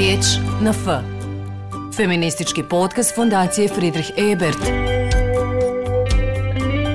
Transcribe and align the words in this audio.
Riječ 0.00 0.24
na 0.62 0.70
F. 0.70 0.86
Feministički 1.96 2.62
podcast 2.62 3.14
Fondacije 3.14 3.68
Friedrich 3.68 4.10
Ebert. 4.16 4.58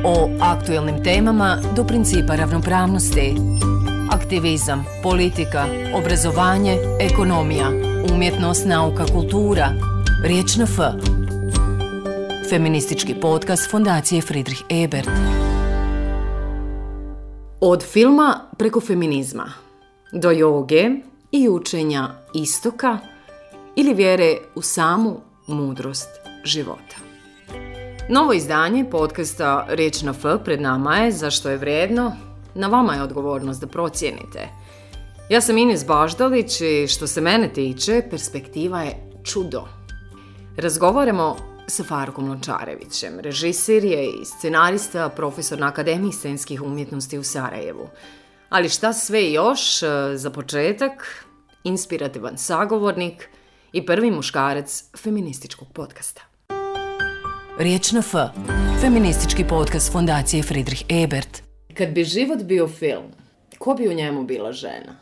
O 0.04 0.30
aktuelnim 0.42 1.04
temama 1.04 1.58
do 1.76 1.84
principa 1.84 2.36
ravnopravnosti. 2.36 3.36
Aktivizam, 4.12 4.86
politika, 5.04 5.66
obrazovanje, 5.96 6.78
ekonomija, 7.00 7.70
umjetnost, 8.14 8.66
nauka, 8.66 9.06
kultura. 9.06 9.74
Riječ 10.24 10.56
na 10.56 10.64
F. 10.64 10.80
Feministički 12.50 13.16
podcast 13.22 13.72
Fondacije 13.72 14.22
Friedrich 14.22 14.62
Ebert. 14.70 15.10
Od 17.62 17.84
filma 17.84 18.40
preko 18.58 18.82
feminizma 18.82 19.54
do 20.12 20.32
joge 20.32 20.90
i 21.36 21.50
učenja 21.50 22.10
istoka 22.34 23.00
ili 23.76 23.94
vjere 23.94 24.38
u 24.56 24.62
samu 24.62 25.20
mudrost 25.48 26.10
života. 26.44 26.96
Novo 28.10 28.34
izdanje 28.34 28.86
podcasta 28.92 29.66
Reč 29.70 30.02
na 30.02 30.12
F 30.12 30.24
pred 30.46 30.62
nama 30.62 30.98
je 30.98 31.12
zašto 31.12 31.50
je 31.50 31.58
vredno, 31.58 32.12
na 32.56 32.68
vama 32.68 32.94
je 32.94 33.04
odgovornost 33.04 33.62
da 33.62 33.68
procijenite. 33.68 34.50
Ja 35.30 35.42
sam 35.42 35.58
Ines 35.58 35.86
Baždalić 35.86 36.62
i 36.62 36.88
što 36.88 37.08
se 37.08 37.22
mene 37.22 37.54
tiče, 37.54 38.02
perspektiva 38.10 38.82
je 38.82 39.12
čudo. 39.24 39.68
Razgovaramo 40.58 41.36
sa 41.68 41.84
Farukom 41.84 42.30
Lončarevićem. 42.30 43.20
Režisir 43.20 43.84
je 43.84 44.06
i 44.06 44.26
scenarista, 44.26 45.10
profesor 45.10 45.60
na 45.60 45.68
Akademiji 45.68 46.12
scenskih 46.12 46.62
umjetnosti 46.62 47.18
u 47.18 47.24
Sarajevu. 47.24 47.90
Ali 48.50 48.70
šta 48.70 48.94
sve 48.94 49.32
još, 49.32 49.84
e, 49.84 49.88
za 50.16 50.30
početak, 50.30 51.25
inspirativan 51.66 52.38
sagovornik 52.38 53.30
i 53.74 53.86
prvi 53.86 54.12
muškarac 54.12 54.84
feminističkog 54.98 55.68
podcasta. 55.74 56.22
Riječ 57.60 57.92
na 57.92 58.00
F. 58.00 58.14
Feministički 58.82 59.44
podcast 59.50 59.92
Fondacije 59.92 60.44
Friedrich 60.44 60.84
Ebert. 60.90 61.44
Kad 61.74 61.90
bi 61.90 62.04
život 62.04 62.44
bio 62.44 62.68
film, 62.68 63.04
ko 63.58 63.74
bi 63.74 63.88
u 63.88 63.94
njemu 63.94 64.24
bila 64.24 64.52
žena? 64.52 64.96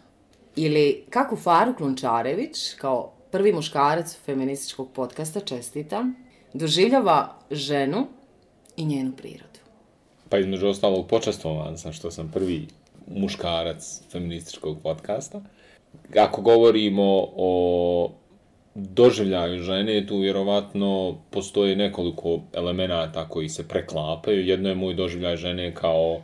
Ili 0.56 1.06
kako 1.10 1.36
Faruk 1.36 1.80
Lončarević, 1.80 2.74
kao 2.74 3.14
prvi 3.32 3.54
muškarac 3.54 4.18
feminističkog 4.26 4.92
podcasta, 4.94 5.40
čestita, 5.40 6.06
doživljava 6.54 7.40
ženu 7.52 8.08
i 8.78 8.86
njenu 8.86 9.12
prirodu? 9.12 9.60
Pa 10.30 10.38
između 10.38 10.68
ostalog 10.68 11.08
počastovan 11.08 11.78
sam 11.78 11.94
što 11.94 12.12
sam 12.12 12.32
prvi 12.34 12.68
muškarac 13.08 14.02
feminističkog 14.12 14.78
podcasta. 14.84 15.42
Ako 16.16 16.42
govorimo 16.42 17.28
o 17.36 18.12
doživljaju 18.76 19.64
žene, 19.64 20.08
tu 20.08 20.18
vjerovatno 20.18 21.18
postoje 21.30 21.76
nekoliko 21.76 22.40
elemenata 22.54 23.30
koji 23.30 23.50
se 23.50 23.68
preklapaju. 23.68 24.46
Jedno 24.46 24.70
je 24.70 24.76
moj 24.76 24.94
doživljaj 24.94 25.36
žene 25.36 25.76
kao 25.76 26.22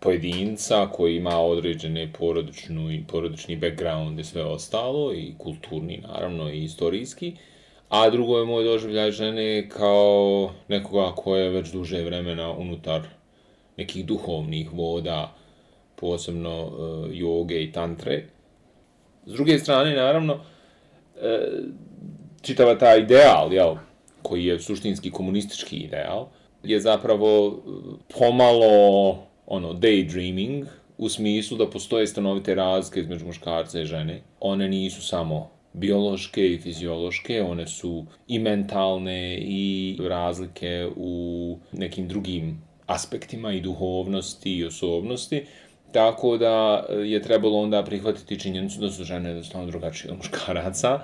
pojedinca 0.00 0.86
koji 0.92 1.16
ima 1.16 1.40
određene 1.40 2.12
porodičnu 2.18 2.92
i 2.92 3.04
porodični 3.08 3.56
background 3.56 4.20
i 4.20 4.24
sve 4.24 4.44
ostalo, 4.44 5.12
i 5.14 5.34
kulturni 5.38 6.02
naravno 6.08 6.50
i 6.50 6.64
istorijski. 6.64 7.32
A 7.88 8.10
drugo 8.10 8.38
je 8.38 8.44
moj 8.44 8.64
doživljaj 8.64 9.10
žene 9.10 9.68
kao 9.68 10.50
nekoga 10.68 11.12
ko 11.16 11.36
je 11.36 11.50
već 11.50 11.72
duže 11.72 12.02
vremena 12.04 12.52
unutar 12.52 13.00
nekih 13.76 14.06
duhovnih 14.06 14.72
voda, 14.72 15.34
posebno 15.96 16.66
uh, 16.66 16.72
joge 17.12 17.62
i 17.62 17.72
tantre. 17.72 18.24
S 19.28 19.32
druge 19.32 19.58
strane, 19.58 19.96
naravno, 19.96 20.40
e, 21.22 21.48
čitava 22.42 22.78
ta 22.78 22.96
ideal, 22.96 23.52
jel, 23.52 23.74
koji 24.22 24.44
je 24.44 24.60
suštinski 24.60 25.10
komunistički 25.10 25.76
ideal, 25.76 26.28
je 26.62 26.80
zapravo 26.80 27.62
pomalo 28.18 29.18
ono 29.46 29.72
daydreaming 29.72 30.66
u 30.98 31.08
smislu 31.08 31.56
da 31.56 31.70
postoje 31.70 32.06
stanovite 32.06 32.54
razlike 32.54 33.00
između 33.00 33.26
muškarca 33.26 33.80
i 33.80 33.84
žene. 33.84 34.22
One 34.40 34.68
nisu 34.68 35.02
samo 35.02 35.50
biološke 35.72 36.52
i 36.52 36.58
fiziološke, 36.58 37.42
one 37.42 37.66
su 37.66 38.06
i 38.28 38.38
mentalne 38.38 39.38
i 39.40 39.96
razlike 40.00 40.88
u 40.96 41.58
nekim 41.72 42.08
drugim 42.08 42.62
aspektima 42.86 43.52
i 43.52 43.60
duhovnosti 43.60 44.56
i 44.56 44.64
osobnosti. 44.64 45.46
Tako 45.92 46.36
da 46.36 46.84
e, 46.88 46.94
je 46.94 47.22
trebalo 47.22 47.58
onda 47.58 47.84
prihvatiti 47.84 48.40
činjenicu 48.40 48.80
da 48.80 48.90
su 48.90 49.04
žene 49.04 49.28
jednostavno 49.28 49.66
drugačije 49.66 50.12
od 50.12 50.16
muškaraca 50.16 51.00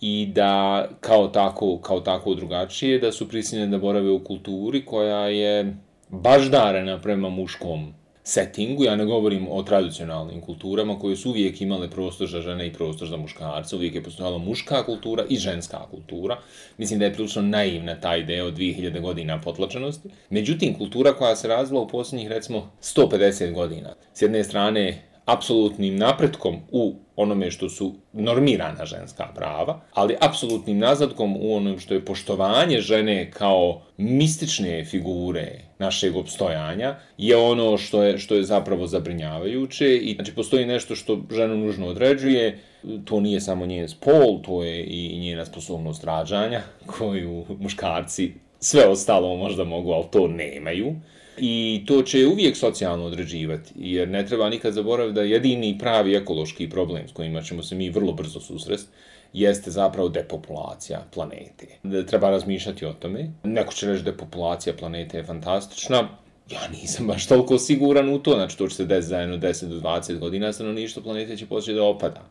i 0.00 0.30
da 0.34 0.84
kao 1.00 1.28
tako, 1.28 1.78
kao 1.78 2.00
tako 2.00 2.34
drugačije, 2.34 2.98
da 2.98 3.12
su 3.12 3.28
prisiljene 3.28 3.66
da 3.66 3.78
borave 3.78 4.10
u 4.10 4.24
kulturi 4.24 4.84
koja 4.84 5.28
je 5.28 5.76
baždarena 6.08 7.00
prema 7.00 7.28
muškom 7.28 7.94
settingu, 8.24 8.84
ja 8.84 8.96
ne 8.96 9.04
govorim 9.04 9.46
o 9.50 9.62
tradicionalnim 9.62 10.40
kulturama 10.40 10.98
koje 10.98 11.16
su 11.16 11.30
uvijek 11.30 11.60
imale 11.60 11.90
prostor 11.90 12.28
za 12.28 12.40
žene 12.40 12.66
i 12.66 12.72
prostor 12.72 13.08
za 13.08 13.16
muškarce, 13.16 13.76
uvijek 13.76 13.94
je 13.94 14.02
postojala 14.02 14.38
muška 14.38 14.84
kultura 14.84 15.24
i 15.28 15.36
ženska 15.36 15.86
kultura. 15.90 16.38
Mislim 16.78 16.98
da 16.98 17.04
je 17.04 17.12
prilično 17.12 17.42
naivna 17.42 18.00
ta 18.00 18.16
ideja 18.16 18.44
od 18.44 18.58
2000 18.58 19.00
godina 19.00 19.40
potlačenosti. 19.40 20.08
Međutim, 20.30 20.74
kultura 20.74 21.12
koja 21.12 21.36
se 21.36 21.48
razvila 21.48 21.82
u 21.82 21.88
posljednjih, 21.88 22.28
recimo, 22.28 22.70
150 22.82 23.52
godina, 23.52 23.94
s 24.14 24.22
jedne 24.22 24.44
strane, 24.44 25.02
apsolutnim 25.24 25.96
napretkom 25.96 26.56
u 26.72 26.94
onome 27.16 27.50
što 27.50 27.68
su 27.68 27.94
normirana 28.12 28.84
ženska 28.84 29.24
prava, 29.34 29.80
ali 29.92 30.16
apsolutnim 30.20 30.78
nazadkom 30.78 31.36
u 31.40 31.56
onom 31.56 31.78
što 31.78 31.94
je 31.94 32.04
poštovanje 32.04 32.80
žene 32.80 33.30
kao 33.30 33.82
mistične 33.96 34.84
figure 34.84 35.60
našeg 35.78 36.16
obstojanja 36.16 36.96
je 37.18 37.36
ono 37.36 37.78
što 37.78 38.02
je, 38.02 38.18
što 38.18 38.34
je 38.34 38.42
zapravo 38.42 38.86
zabrinjavajuće 38.86 39.96
i 39.96 40.14
znači 40.14 40.34
postoji 40.34 40.66
nešto 40.66 40.94
što 40.94 41.20
ženu 41.30 41.56
nužno 41.56 41.86
određuje, 41.86 42.58
to 43.04 43.20
nije 43.20 43.40
samo 43.40 43.66
njen 43.66 43.88
spol, 43.88 44.42
to 44.42 44.62
je 44.62 44.84
i 44.84 45.18
njena 45.18 45.44
sposobnost 45.44 46.04
rađanja 46.04 46.62
koju 46.86 47.44
muškarci 47.58 48.32
sve 48.60 48.86
ostalo 48.88 49.36
možda 49.36 49.64
mogu, 49.64 49.92
ali 49.92 50.04
to 50.10 50.28
nemaju. 50.28 50.94
I 51.38 51.84
to 51.86 52.02
će 52.02 52.26
uvijek 52.26 52.56
socijalno 52.56 53.04
određivati, 53.04 53.72
jer 53.76 54.08
ne 54.08 54.26
treba 54.26 54.48
nikad 54.48 54.72
zaboraviti 54.72 55.14
da 55.14 55.22
jedini 55.22 55.78
pravi 55.78 56.14
ekološki 56.14 56.70
problem 56.70 57.08
s 57.08 57.12
kojima 57.12 57.42
ćemo 57.42 57.62
se 57.62 57.74
mi 57.74 57.90
vrlo 57.90 58.12
brzo 58.12 58.40
susresti 58.40 58.90
jeste 59.34 59.70
zapravo 59.70 60.08
depopulacija 60.08 61.04
planete. 61.14 61.66
Da 61.82 62.06
treba 62.06 62.30
razmišljati 62.30 62.86
o 62.86 62.92
tome. 62.92 63.30
Neko 63.42 63.72
će 63.72 63.86
reći 63.86 64.02
da 64.02 64.10
depopulacija 64.10 64.76
planete 64.76 65.16
je 65.16 65.24
fantastična. 65.24 66.08
Ja 66.50 66.68
nisam 66.72 67.06
baš 67.06 67.26
toliko 67.26 67.58
siguran 67.58 68.08
u 68.08 68.18
to, 68.18 68.34
znači 68.34 68.58
to 68.58 68.68
će 68.68 68.76
se 68.76 68.84
desiti 68.84 69.08
za 69.08 69.18
jedno 69.18 69.36
10 69.36 69.64
do 69.66 69.80
20 69.80 70.18
godina, 70.18 70.52
stanovništvo 70.52 71.02
planete 71.02 71.36
će 71.36 71.46
početi 71.46 71.74
da 71.74 71.84
opada. 71.84 72.22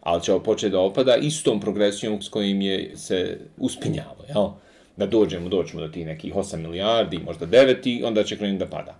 Ali 0.00 0.22
će 0.22 0.32
početi 0.44 0.72
da 0.72 0.80
opada 0.80 1.16
istom 1.16 1.60
progresijom 1.60 2.22
s 2.22 2.28
kojim 2.28 2.60
je 2.60 2.92
se 2.96 3.38
uspinjalo, 3.58 4.24
jel? 4.28 4.48
Da 5.00 5.06
dođemo, 5.06 5.48
doćemo 5.48 5.80
do 5.80 5.88
tih 5.88 6.06
nekih 6.06 6.34
8 6.34 6.56
milijardi, 6.56 7.18
možda 7.18 7.46
9 7.46 7.88
i 7.88 8.04
onda 8.04 8.24
će 8.24 8.36
krenuti 8.36 8.64
da 8.64 8.70
pada. 8.70 8.94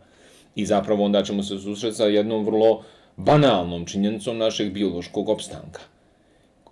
I 0.54 0.66
zapravo 0.66 1.04
onda 1.04 1.22
ćemo 1.22 1.42
se 1.42 1.58
susreti 1.58 1.96
sa 1.96 2.04
jednom 2.04 2.44
vrlo 2.44 2.82
banalnom 3.16 3.86
činjenicom 3.86 4.38
našeg 4.38 4.72
biološkog 4.72 5.28
opstanka. 5.28 5.80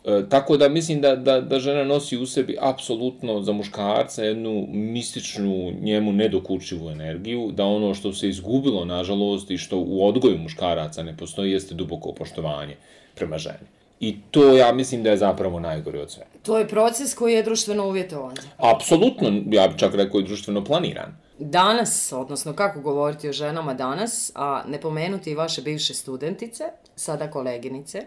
E, 0.04 0.22
tako 0.28 0.56
da 0.56 0.68
mislim 0.68 1.00
da, 1.00 1.16
da, 1.16 1.40
da 1.40 1.60
žena 1.60 1.84
nosi 1.84 2.16
u 2.16 2.26
sebi 2.26 2.56
apsolutno 2.60 3.42
za 3.42 3.52
muškarca 3.52 4.24
jednu 4.24 4.66
mističnu 4.70 5.72
njemu 5.82 6.12
nedokučivu 6.12 6.90
energiju, 6.90 7.50
da 7.52 7.64
ono 7.64 7.94
što 7.94 8.12
se 8.12 8.28
izgubilo, 8.28 8.84
nažalost, 8.84 9.50
i 9.50 9.58
što 9.58 9.78
u 9.78 10.06
odgoju 10.06 10.38
muškaraca 10.38 11.02
ne 11.02 11.16
postoji, 11.16 11.52
jeste 11.52 11.74
duboko 11.74 12.12
poštovanje 12.12 12.76
prema 13.14 13.38
ženi. 13.38 13.68
I 14.00 14.16
to 14.30 14.56
ja 14.56 14.72
mislim 14.72 15.02
da 15.02 15.10
je 15.10 15.16
zapravo 15.16 15.60
najgore 15.60 16.00
od 16.00 16.10
sve. 16.10 16.24
To 16.48 16.58
je 16.58 16.68
proces 16.68 17.14
koji 17.14 17.34
je 17.34 17.42
društveno 17.42 17.86
uvjetovan. 17.86 18.36
Apsolutno, 18.56 19.42
ja 19.50 19.68
bih 19.68 19.76
čak 19.76 19.94
rekao 19.94 20.20
i 20.20 20.24
društveno 20.24 20.64
planiran. 20.64 21.16
Danas, 21.38 22.12
odnosno 22.12 22.52
kako 22.52 22.80
govoriti 22.80 23.28
o 23.28 23.32
ženama 23.32 23.74
danas, 23.74 24.32
a 24.34 24.62
ne 24.68 24.80
pomenuti 24.80 25.30
i 25.30 25.34
vaše 25.34 25.62
bivše 25.62 25.94
studentice, 25.94 26.64
sada 26.96 27.30
koleginice, 27.30 28.02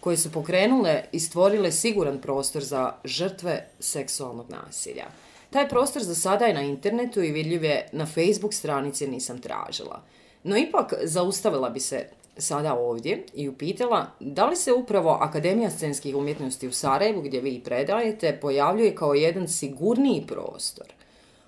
koje 0.00 0.16
su 0.16 0.32
pokrenule 0.32 1.02
i 1.12 1.20
stvorile 1.20 1.72
siguran 1.72 2.18
prostor 2.18 2.62
za 2.62 2.92
žrtve 3.04 3.68
seksualnog 3.80 4.50
nasilja. 4.50 5.06
Taj 5.50 5.68
prostor 5.68 6.02
za 6.02 6.14
sada 6.14 6.44
je 6.44 6.54
na 6.54 6.62
internetu 6.62 7.22
i 7.22 7.32
vidljiv 7.32 7.64
je 7.64 7.88
na 7.92 8.06
Facebook 8.06 8.54
stranici 8.54 9.06
Nisam 9.06 9.40
tražila. 9.40 10.02
No 10.44 10.56
ipak 10.56 10.94
zaustavila 11.02 11.70
bi 11.70 11.80
se 11.80 12.06
sada 12.38 12.74
ovdje 12.74 13.24
i 13.34 13.48
upitala 13.48 14.06
da 14.20 14.46
li 14.46 14.56
se 14.56 14.72
upravo 14.72 15.18
Akademija 15.20 15.70
scenskih 15.70 16.16
umjetnosti 16.16 16.68
u 16.68 16.72
Sarajevu, 16.72 17.22
gdje 17.22 17.40
vi 17.40 17.60
predajete, 17.64 18.38
pojavljuje 18.40 18.94
kao 18.94 19.14
jedan 19.14 19.48
sigurniji 19.48 20.24
prostor. 20.26 20.86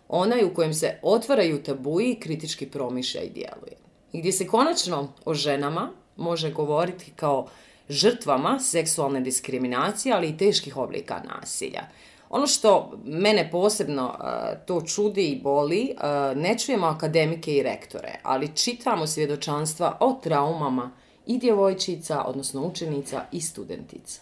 Onaj 0.08 0.44
u 0.44 0.55
kojem 0.55 0.75
se 0.75 0.99
otvaraju 1.02 1.62
tabuji 1.62 2.12
i 2.12 2.20
kritički 2.20 2.67
promišlja 2.67 3.23
i 3.23 3.31
djeluje. 3.31 3.76
I 4.12 4.20
gdje 4.20 4.32
se 4.32 4.46
konačno 4.46 5.12
o 5.25 5.35
ženama 5.35 5.90
može 6.17 6.52
govoriti 6.52 7.12
kao 7.17 7.49
žrtvama 7.88 8.58
seksualne 8.61 9.20
diskriminacije, 9.20 10.14
ali 10.14 10.29
i 10.29 10.37
teških 10.37 10.76
oblika 10.76 11.23
nasilja. 11.35 11.82
Ono 12.30 12.46
što 12.46 12.98
mene 13.04 13.50
posebno 13.50 14.06
uh, 14.06 14.66
to 14.66 14.80
čudi 14.80 15.28
i 15.28 15.40
boli, 15.42 15.94
uh, 15.96 16.36
ne 16.36 16.58
čujemo 16.58 16.86
akademike 16.86 17.54
i 17.56 17.62
rektore, 17.62 18.20
ali 18.22 18.56
čitamo 18.56 19.06
svjedočanstva 19.06 19.96
o 20.00 20.12
traumama 20.22 20.90
i 21.26 21.38
djevojčica, 21.38 22.25
odnosno 22.26 22.66
učenica 22.66 23.25
i 23.32 23.40
studentica. 23.40 24.20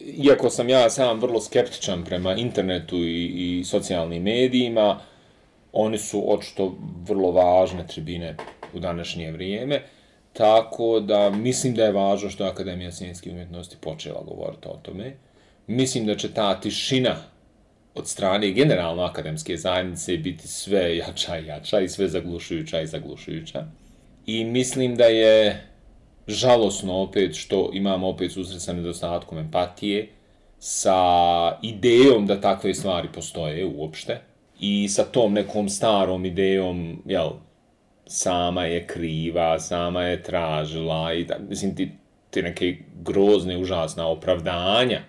Iako 0.00 0.50
sam 0.50 0.68
ja 0.68 0.90
sam 0.90 1.20
vrlo 1.20 1.40
skeptičan 1.40 2.04
prema 2.04 2.34
internetu 2.34 2.96
i, 2.96 3.58
i 3.60 3.64
socijalnim 3.64 4.22
medijima, 4.22 5.00
oni 5.72 5.98
su 5.98 6.32
očito 6.32 6.74
vrlo 7.08 7.30
važne 7.30 7.86
tribine 7.86 8.36
u 8.74 8.78
današnje 8.78 9.32
vrijeme, 9.32 9.82
tako 10.32 11.00
da 11.00 11.30
mislim 11.30 11.74
da 11.74 11.84
je 11.84 11.92
važno 11.92 12.30
što 12.30 12.44
Akademija 12.44 12.92
scijenskih 12.92 13.32
umjetnosti 13.32 13.76
počela 13.80 14.22
govoriti 14.22 14.68
o 14.68 14.78
tome. 14.82 15.16
Mislim 15.66 16.06
da 16.06 16.16
će 16.16 16.34
ta 16.34 16.60
tišina 16.60 17.16
od 17.96 18.08
strane 18.08 18.50
generalno 18.50 19.02
akademske 19.02 19.56
zajednice 19.56 20.16
biti 20.16 20.48
sve 20.48 20.96
jača 20.96 21.38
i 21.38 21.46
jača 21.46 21.80
i 21.80 21.88
sve 21.88 22.08
zaglušujuća 22.08 22.80
i 22.80 22.86
zaglušujuća. 22.86 23.64
I 24.26 24.44
mislim 24.44 24.96
da 24.96 25.04
je 25.04 25.66
žalosno 26.26 26.94
opet 26.94 27.34
što 27.34 27.70
imamo 27.72 28.08
opet 28.08 28.32
susret 28.32 28.62
sa 28.62 28.72
nedostatkom 28.72 29.38
empatije, 29.38 30.08
sa 30.58 30.98
idejom 31.62 32.26
da 32.26 32.40
takve 32.40 32.74
stvari 32.74 33.08
postoje 33.14 33.66
uopšte 33.66 34.20
i 34.60 34.88
sa 34.88 35.04
tom 35.04 35.32
nekom 35.32 35.68
starom 35.68 36.24
idejom, 36.24 37.02
jel, 37.06 37.30
sama 38.06 38.64
je 38.64 38.86
kriva, 38.86 39.58
sama 39.58 40.02
je 40.02 40.22
tražila 40.22 41.12
i 41.12 41.24
da, 41.24 41.38
mislim, 41.48 41.76
ti, 41.76 41.90
ti 42.30 42.42
neke 42.42 42.76
grozne, 43.02 43.58
užasna 43.58 44.06
opravdanja 44.06 45.02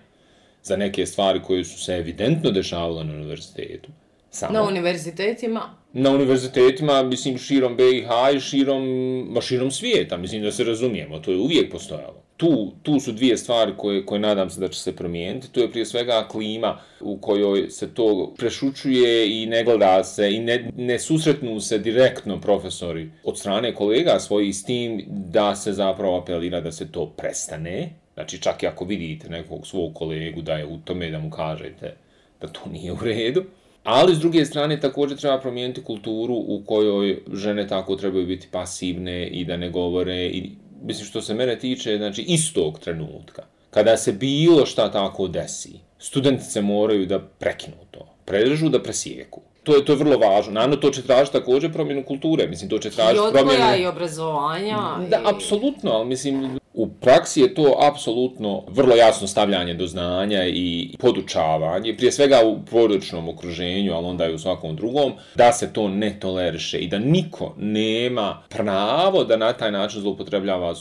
za 0.68 0.76
neke 0.76 1.06
stvari 1.06 1.40
koje 1.42 1.64
su 1.64 1.84
se 1.84 1.96
evidentno 1.96 2.50
dešavale 2.50 3.04
na 3.04 3.12
univerzitetu. 3.12 3.88
Samo. 4.30 4.52
Na 4.52 4.62
univerzitetima? 4.62 5.74
Na 5.92 6.10
univerzitetima, 6.10 7.02
mislim, 7.02 7.38
širom 7.38 7.76
BiH 7.76 8.08
i 8.36 8.40
širom, 8.40 8.84
ma 9.30 9.40
širom 9.40 9.70
svijeta, 9.70 10.16
mislim 10.16 10.42
da 10.42 10.52
se 10.52 10.64
razumijemo, 10.64 11.18
to 11.18 11.30
je 11.30 11.38
uvijek 11.38 11.72
postojalo. 11.72 12.22
Tu, 12.36 12.72
tu 12.82 13.00
su 13.00 13.12
dvije 13.12 13.36
stvari 13.36 13.72
koje, 13.76 14.06
koje 14.06 14.20
nadam 14.20 14.50
se 14.50 14.60
da 14.60 14.68
će 14.68 14.80
se 14.80 14.96
promijeniti. 14.96 15.52
To 15.52 15.60
je 15.60 15.70
prije 15.70 15.86
svega 15.86 16.28
klima 16.28 16.78
u 17.00 17.16
kojoj 17.16 17.70
se 17.70 17.94
to 17.94 18.34
prešučuje 18.36 19.42
i 19.42 19.46
ne 19.46 19.64
gleda 19.64 20.04
se 20.04 20.34
i 20.34 20.38
ne, 20.38 20.70
ne 20.76 20.98
susretnu 20.98 21.60
se 21.60 21.78
direktno 21.78 22.40
profesori 22.40 23.10
od 23.24 23.38
strane 23.38 23.74
kolega 23.74 24.18
svojih 24.20 24.56
s 24.56 24.64
tim 24.64 25.04
da 25.08 25.56
se 25.56 25.72
zapravo 25.72 26.18
apelira 26.18 26.60
da 26.60 26.72
se 26.72 26.92
to 26.92 27.06
prestane. 27.06 27.90
Znači, 28.18 28.38
čak 28.38 28.62
i 28.62 28.66
ako 28.66 28.84
vidite 28.84 29.28
nekog 29.28 29.66
svog 29.66 29.94
kolegu 29.94 30.42
da 30.42 30.52
je 30.52 30.66
u 30.66 30.78
tome 30.84 31.10
da 31.10 31.18
mu 31.18 31.30
kažete 31.30 31.94
da 32.40 32.48
to 32.48 32.60
nije 32.72 32.92
u 32.92 32.98
redu. 33.02 33.44
Ali, 33.84 34.14
s 34.14 34.18
druge 34.18 34.44
strane, 34.44 34.80
također 34.80 35.18
treba 35.18 35.40
promijeniti 35.40 35.84
kulturu 35.84 36.34
u 36.34 36.62
kojoj 36.66 37.22
žene 37.32 37.66
tako 37.66 37.96
trebaju 37.96 38.26
biti 38.26 38.48
pasivne 38.50 39.26
i 39.26 39.44
da 39.44 39.56
ne 39.56 39.70
govore. 39.70 40.26
I, 40.26 40.50
mislim, 40.82 41.06
što 41.06 41.22
se 41.22 41.34
mene 41.34 41.58
tiče, 41.58 41.96
znači, 41.96 42.22
istog 42.22 42.78
trenutka, 42.78 43.42
kada 43.70 43.96
se 43.96 44.12
bilo 44.12 44.66
šta 44.66 44.90
tako 44.90 45.28
desi, 45.28 45.78
studentice 45.98 46.60
moraju 46.60 47.06
da 47.06 47.18
prekinu 47.18 47.76
to, 47.90 48.14
prežu 48.24 48.68
da 48.68 48.82
presijeku. 48.82 49.40
To 49.62 49.76
je, 49.76 49.84
to 49.84 49.92
je 49.92 49.96
vrlo 49.96 50.18
važno. 50.18 50.52
Naravno, 50.52 50.76
to 50.76 50.90
će 50.90 51.02
tražiti 51.02 51.38
također 51.38 51.72
promjenu 51.72 52.04
kulture. 52.04 52.46
Mislim, 52.46 52.70
to 52.70 52.78
će 52.78 52.90
tražiti 52.90 53.22
promjenu... 53.32 53.50
I 53.50 53.54
odgoja 53.54 53.76
i 53.76 53.86
obrazovanja. 53.86 54.78
Da, 55.10 55.16
i... 55.16 55.34
apsolutno, 55.34 55.90
ali 55.90 56.06
mislim, 56.06 56.57
U 56.78 56.86
praksi 56.86 57.40
je 57.40 57.54
to 57.54 57.76
apsolutno 57.78 58.64
vrlo 58.68 58.96
jasno 58.96 59.26
stavljanje 59.26 59.74
do 59.74 59.86
znanja 59.86 60.44
i 60.46 60.90
podučavanje, 60.98 61.96
prije 61.96 62.12
svega 62.12 62.40
u 62.44 62.58
porodičnom 62.70 63.28
okruženju, 63.28 63.94
ali 63.94 64.06
onda 64.06 64.26
i 64.26 64.34
u 64.34 64.38
svakom 64.38 64.76
drugom, 64.76 65.12
da 65.34 65.52
se 65.52 65.72
to 65.72 65.88
ne 65.88 66.20
toleriše 66.20 66.78
i 66.78 66.88
da 66.88 66.98
niko 66.98 67.54
nema 67.56 68.42
pravo 68.48 69.24
da 69.24 69.36
na 69.36 69.52
taj 69.52 69.72
način 69.72 70.00
zloupotrebljava 70.00 70.74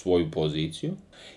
svoju 0.00 0.30
poziciju. 0.30 0.92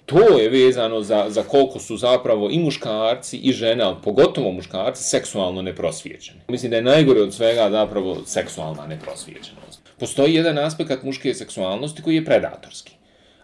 To 0.05 0.19
je 0.19 0.49
vezano 0.49 1.01
za, 1.01 1.25
za 1.29 1.43
koliko 1.43 1.79
su 1.79 1.97
zapravo 1.97 2.49
i 2.49 2.59
muškarci 2.59 3.37
i 3.37 3.51
žene, 3.51 3.83
ali 3.83 3.95
pogotovo 4.03 4.51
muškarci, 4.51 5.03
seksualno 5.03 5.61
neprosvjećeni. 5.61 6.39
Mislim 6.47 6.69
da 6.69 6.75
je 6.75 6.83
najgore 6.83 7.21
od 7.21 7.33
svega 7.33 7.69
zapravo 7.71 8.17
seksualna 8.25 8.87
neprosvjećenost. 8.87 9.81
Postoji 9.99 10.33
jedan 10.33 10.57
aspekt 10.57 11.03
muške 11.03 11.33
seksualnosti 11.33 12.01
koji 12.01 12.15
je 12.15 12.25
predatorski. 12.25 12.96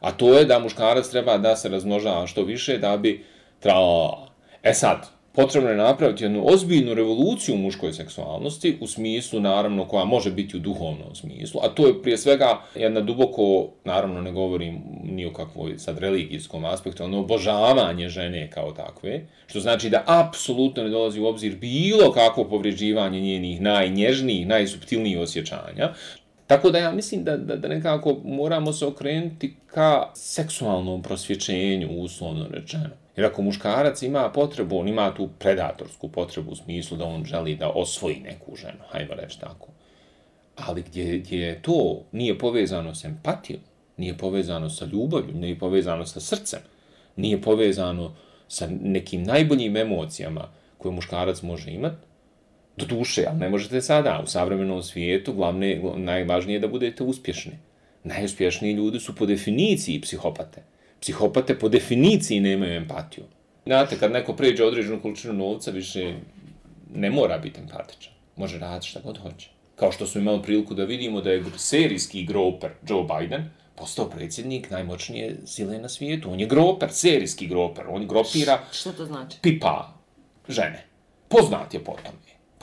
A 0.04 0.12
to 0.12 0.34
je 0.34 0.46
da 0.46 0.60
muškarac 0.60 1.08
treba 1.10 1.38
da 1.38 1.56
se 1.56 1.70
razmnožava 1.70 2.28
što 2.28 2.44
više 2.44 2.78
da 2.78 2.98
bi 2.98 3.24
trao. 3.60 4.28
E 4.64 4.74
sad, 4.74 5.08
potrebno 5.34 5.70
je 5.70 5.76
napraviti 5.76 6.24
jednu 6.24 6.44
ozbiljnu 6.46 6.94
revoluciju 6.94 7.56
u 7.56 7.58
muškoj 7.58 7.94
seksualnosti, 7.94 8.78
u 8.82 8.88
smislu, 8.88 9.40
naravno, 9.40 9.86
koja 9.88 10.06
može 10.06 10.32
biti 10.32 10.58
u 10.58 10.60
duhovnom 10.60 11.16
smislu, 11.16 11.62
a 11.64 11.70
to 11.70 11.88
je 11.88 12.02
prije 12.02 12.18
svega 12.18 12.62
jedna 12.76 13.02
duboko, 13.02 13.70
naravno 13.84 14.22
ne 14.22 14.32
govorim 14.32 14.82
ni 15.04 15.26
o 15.26 15.34
kakvoj 15.34 15.78
sad 15.80 15.98
religijskom 16.00 16.66
aspektu, 16.66 17.04
ono 17.04 17.20
obožavanje 17.20 18.10
žene 18.10 18.50
kao 18.52 18.72
takve, 18.72 19.26
što 19.48 19.60
znači 19.60 19.90
da 19.90 20.04
apsolutno 20.08 20.84
ne 20.84 20.90
dolazi 20.90 21.20
u 21.20 21.26
obzir 21.26 21.56
bilo 21.56 22.12
kakvo 22.12 22.44
povređivanje 22.44 23.22
njenih 23.22 23.62
najnježnijih, 23.62 24.48
najsubtilnijih 24.48 25.20
osjećanja, 25.20 25.94
Tako 26.48 26.70
da 26.70 26.78
ja 26.78 26.92
mislim 26.92 27.24
da, 27.24 27.38
da, 27.38 27.56
da 27.56 27.68
nekako 27.68 28.18
moramo 28.24 28.74
se 28.74 28.86
okrenuti 28.86 29.56
ka 29.68 30.12
seksualnom 30.14 31.02
prosvjećenju, 31.02 31.90
uslovno 31.90 32.48
rečeno. 32.52 32.90
Jer 33.16 33.26
ako 33.26 33.42
muškarac 33.42 34.02
ima 34.02 34.30
potrebu, 34.30 34.80
on 34.80 34.88
ima 34.88 35.14
tu 35.14 35.30
predatorsku 35.40 36.10
potrebu 36.10 36.52
u 36.52 36.56
smislu 36.56 36.98
da 36.98 37.06
on 37.06 37.26
želi 37.26 37.56
da 37.56 37.70
osvoji 37.70 38.20
neku 38.20 38.56
ženu, 38.56 38.80
hajmo 38.90 39.14
reći 39.14 39.40
tako. 39.40 39.68
Ali 40.56 40.82
gdje, 40.82 41.18
gdje 41.18 41.62
to 41.62 42.02
nije 42.12 42.38
povezano 42.38 42.96
s 42.96 43.06
empatijom, 43.06 43.60
nije 43.98 44.18
povezano 44.18 44.70
sa 44.70 44.86
ljubavlju, 44.86 45.34
nije 45.34 45.60
povezano 45.60 46.06
sa 46.06 46.20
srcem, 46.20 46.60
nije 47.16 47.42
povezano 47.42 48.16
sa 48.48 48.68
nekim 48.82 49.24
najboljim 49.24 49.78
emocijama 49.78 50.48
koje 50.78 50.92
muškarac 50.92 51.42
može 51.42 51.72
imati, 51.72 51.96
do 52.78 52.86
duše, 52.86 53.26
ali 53.30 53.40
ne 53.40 53.50
možete 53.50 53.82
sada. 53.82 54.22
U 54.24 54.28
savremenom 54.28 54.84
svijetu 54.84 55.34
glavne, 55.34 55.82
najvažnije 55.96 56.56
je 56.56 56.60
da 56.60 56.68
budete 56.68 57.04
uspješni. 57.04 57.52
Najuspješniji 58.04 58.74
ljudi 58.74 59.00
su 59.00 59.16
po 59.16 59.26
definiciji 59.26 60.02
psihopate. 60.02 60.64
Psihopate 61.02 61.60
po 61.60 61.70
definiciji 61.70 62.40
nemaju 62.40 62.74
empatiju. 62.74 63.24
Znate, 63.66 64.00
kad 64.00 64.12
neko 64.12 64.34
pređe 64.34 64.64
određenu 64.64 65.02
količinu 65.02 65.34
novca, 65.34 65.72
više 65.72 66.14
ne 66.96 67.10
mora 67.10 67.38
biti 67.38 67.60
empatičan. 67.62 68.14
Može 68.36 68.60
raditi 68.60 68.88
šta 68.88 69.00
god 69.04 69.18
hoće. 69.18 69.50
Kao 69.76 69.92
što 69.92 70.08
smo 70.08 70.22
imali 70.22 70.44
priliku 70.44 70.74
da 70.74 70.84
vidimo 70.84 71.22
da 71.22 71.32
je 71.32 71.44
serijski 71.58 72.26
groper 72.26 72.70
Joe 72.88 73.04
Biden 73.04 73.50
postao 73.76 74.10
predsjednik 74.10 74.70
najmoćnije 74.70 75.36
sile 75.46 75.80
na 75.80 75.90
svijetu. 75.90 76.32
On 76.32 76.40
je 76.40 76.46
groper, 76.46 76.90
serijski 76.92 77.48
groper. 77.48 77.86
On 77.90 78.08
gropira... 78.08 78.60
Što 78.72 78.92
to 78.92 79.06
znači? 79.06 79.38
Pipa 79.42 79.94
žene. 80.50 80.86
Poznat 81.28 81.74
je 81.74 81.84
potom. 81.84 82.14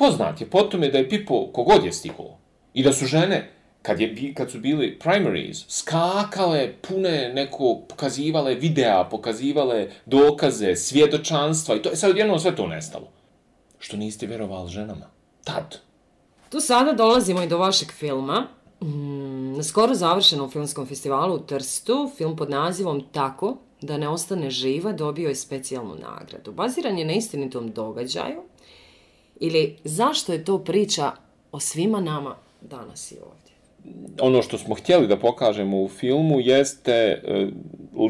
Poznat 0.00 0.40
je 0.40 0.46
potom 0.50 0.82
je 0.82 0.90
da 0.90 0.98
je 0.98 1.08
Pipo 1.08 1.46
kogod 1.52 1.84
je 1.84 1.92
stiglo 1.92 2.38
i 2.74 2.82
da 2.82 2.92
su 2.92 3.06
žene 3.06 3.50
kad, 3.82 4.00
je, 4.00 4.34
kad 4.34 4.50
su 4.50 4.58
bili 4.58 4.98
primaries, 4.98 5.64
skakale, 5.68 6.72
pune 6.88 7.32
neko, 7.34 7.80
pokazivale 7.88 8.54
videa, 8.54 9.04
pokazivale 9.10 9.88
dokaze, 10.06 10.76
svjedočanstva 10.76 11.76
i 11.76 11.82
to 11.82 11.90
je 11.90 11.96
sad 11.96 12.10
odjednom 12.10 12.38
sve 12.38 12.56
to 12.56 12.66
nestalo. 12.66 13.08
Što 13.78 13.96
niste 13.96 14.26
vjerovali 14.26 14.70
ženama? 14.70 15.06
Tad. 15.44 15.78
Tu 16.50 16.60
sada 16.60 16.92
dolazimo 16.92 17.42
i 17.42 17.48
do 17.48 17.58
vašeg 17.58 17.92
filma. 17.92 18.46
Mm, 18.82 19.56
na 19.56 19.62
skoro 19.62 19.94
završenom 19.94 20.50
filmskom 20.50 20.86
festivalu 20.86 21.34
u 21.34 21.38
Trstu, 21.38 22.10
film 22.16 22.36
pod 22.36 22.50
nazivom 22.50 23.04
Tako, 23.12 23.56
da 23.80 23.96
ne 23.96 24.08
ostane 24.08 24.50
živa, 24.50 24.92
dobio 24.92 25.28
je 25.28 25.34
specijalnu 25.34 25.94
nagradu. 25.94 26.52
Baziran 26.52 26.98
je 26.98 27.04
na 27.04 27.12
istinitom 27.12 27.70
događaju, 27.70 28.42
Ili 29.40 29.76
zašto 29.84 30.32
je 30.32 30.44
to 30.44 30.58
priča 30.58 31.10
o 31.52 31.60
svima 31.60 32.00
nama 32.00 32.36
danas 32.60 33.12
i 33.12 33.16
ovdje? 33.16 33.50
Ono 34.20 34.42
što 34.42 34.58
smo 34.58 34.74
htjeli 34.74 35.06
da 35.06 35.16
pokažemo 35.16 35.82
u 35.82 35.88
filmu 35.88 36.40
jeste 36.40 36.92
e, 36.92 37.46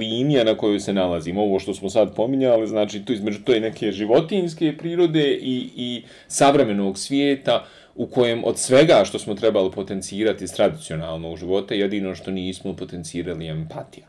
linija 0.01 0.45
na 0.45 0.57
kojoj 0.57 0.81
se 0.81 0.93
nalazimo. 0.93 1.43
Ovo 1.43 1.59
što 1.59 1.75
smo 1.75 1.91
sad 1.91 2.15
pominjali, 2.15 2.67
znači 2.67 3.05
tu 3.05 3.13
između 3.13 3.39
to 3.45 3.53
je 3.53 3.61
neke 3.61 3.93
životinske 3.93 4.77
prirode 4.77 5.31
i, 5.35 5.71
i 5.77 6.03
savremenog 6.29 6.99
svijeta 6.99 7.65
u 7.95 8.07
kojem 8.07 8.45
od 8.45 8.59
svega 8.59 9.03
što 9.05 9.19
smo 9.19 9.35
trebali 9.35 9.71
potencirati 9.71 10.55
tradicionalno 10.57 11.33
u 11.33 11.37
živote, 11.37 11.79
jedino 11.79 12.15
što 12.15 12.31
nismo 12.31 12.77
potencirali 12.77 13.47
empatija. 13.47 14.07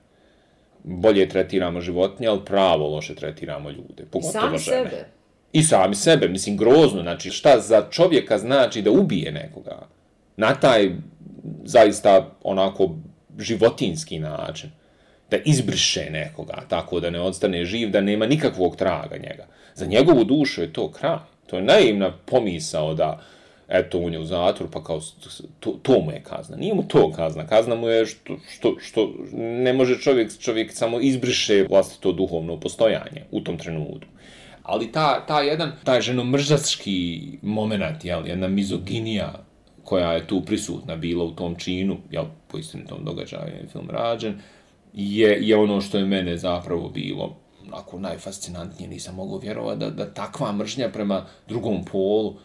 Bolje 0.84 1.30
tretiramo 1.30 1.82
životinje, 1.82 2.28
ali 2.28 2.46
pravo 2.46 2.90
loše 2.90 3.16
tretiramo 3.16 3.70
ljude. 3.70 4.06
Sami 4.32 4.58
žene. 4.58 4.90
sebe. 4.90 5.21
I 5.54 5.64
sami 5.64 5.96
sebe, 5.96 6.28
mislim, 6.28 6.58
grozno, 6.58 7.02
znači 7.02 7.30
šta 7.32 7.60
za 7.60 7.88
čovjeka 7.92 8.38
znači 8.38 8.82
da 8.82 8.92
ubije 8.92 9.32
nekoga 9.32 9.88
na 10.38 10.56
taj 10.56 10.92
zaista 11.64 12.30
onako 12.44 12.90
životinski 13.40 14.20
način. 14.20 14.70
da 15.32 15.38
izbriše 15.46 16.10
nekoga, 16.12 16.64
tako 16.68 17.00
da 17.00 17.10
ne 17.10 17.22
odstane 17.22 17.66
živ, 17.66 17.90
da 17.90 18.02
nema 18.02 18.26
nikakvog 18.26 18.76
traga 18.76 19.18
njega. 19.18 19.48
Za 19.76 19.86
njegovu 19.86 20.24
dušu 20.24 20.62
je 20.62 20.74
to 20.74 20.92
kraj. 20.92 21.18
To 21.48 21.56
je 21.56 21.62
naivna 21.62 22.12
pomisao 22.26 22.94
da, 22.94 23.20
eto, 23.70 24.00
on 24.00 24.14
je 24.14 24.20
u 24.20 24.26
zatvor, 24.26 24.70
pa 24.72 24.84
kao, 24.84 25.02
to, 25.60 25.80
to 25.82 26.00
mu 26.00 26.12
je 26.12 26.24
kazna. 26.24 26.58
Nije 26.58 26.74
mu 26.74 26.84
to 26.88 27.12
kazna. 27.12 27.48
Kazna 27.48 27.76
mu 27.76 27.88
je 27.88 28.06
što, 28.06 28.38
što, 28.50 28.76
što 28.80 29.14
ne 29.34 29.74
može 29.74 30.00
čovjek, 30.00 30.40
čovjek 30.40 30.74
samo 30.74 31.00
izbriše 31.00 31.66
vlastito 31.70 32.12
duhovno 32.12 32.60
postojanje 32.60 33.24
u 33.32 33.42
tom 33.42 33.58
trenutku. 33.58 34.11
Ali 34.72 34.92
ta, 34.92 35.26
ta 35.28 35.42
jedan, 35.42 35.72
taj 35.84 36.02
ženomržački 36.02 37.22
moment, 37.42 38.06
jel, 38.06 38.28
jedna 38.28 38.48
mizoginija 38.48 39.34
koja 39.84 40.14
je 40.14 40.28
tu 40.28 40.42
prisutna 40.46 40.96
bila 40.96 41.24
u 41.24 41.32
tom 41.32 41.56
činu, 41.56 41.98
jel, 42.12 42.26
po 42.48 42.58
istinitom 42.58 43.06
događaju 43.06 43.48
je 43.48 43.68
film 43.72 43.90
rađen, 43.90 44.40
je, 44.94 45.38
je 45.42 45.58
ono 45.58 45.82
što 45.82 45.98
je 45.98 46.06
mene 46.06 46.38
zapravo 46.38 46.90
bilo 46.90 47.36
onako 47.68 48.00
najfascinantnije, 48.00 48.90
nisam 48.90 49.16
mogao 49.16 49.38
vjerovati 49.38 49.80
da, 49.80 49.90
da 49.90 50.14
takva 50.14 50.52
mržnja 50.52 50.90
prema 50.90 51.26
drugom 51.48 51.86
polu, 51.86 52.36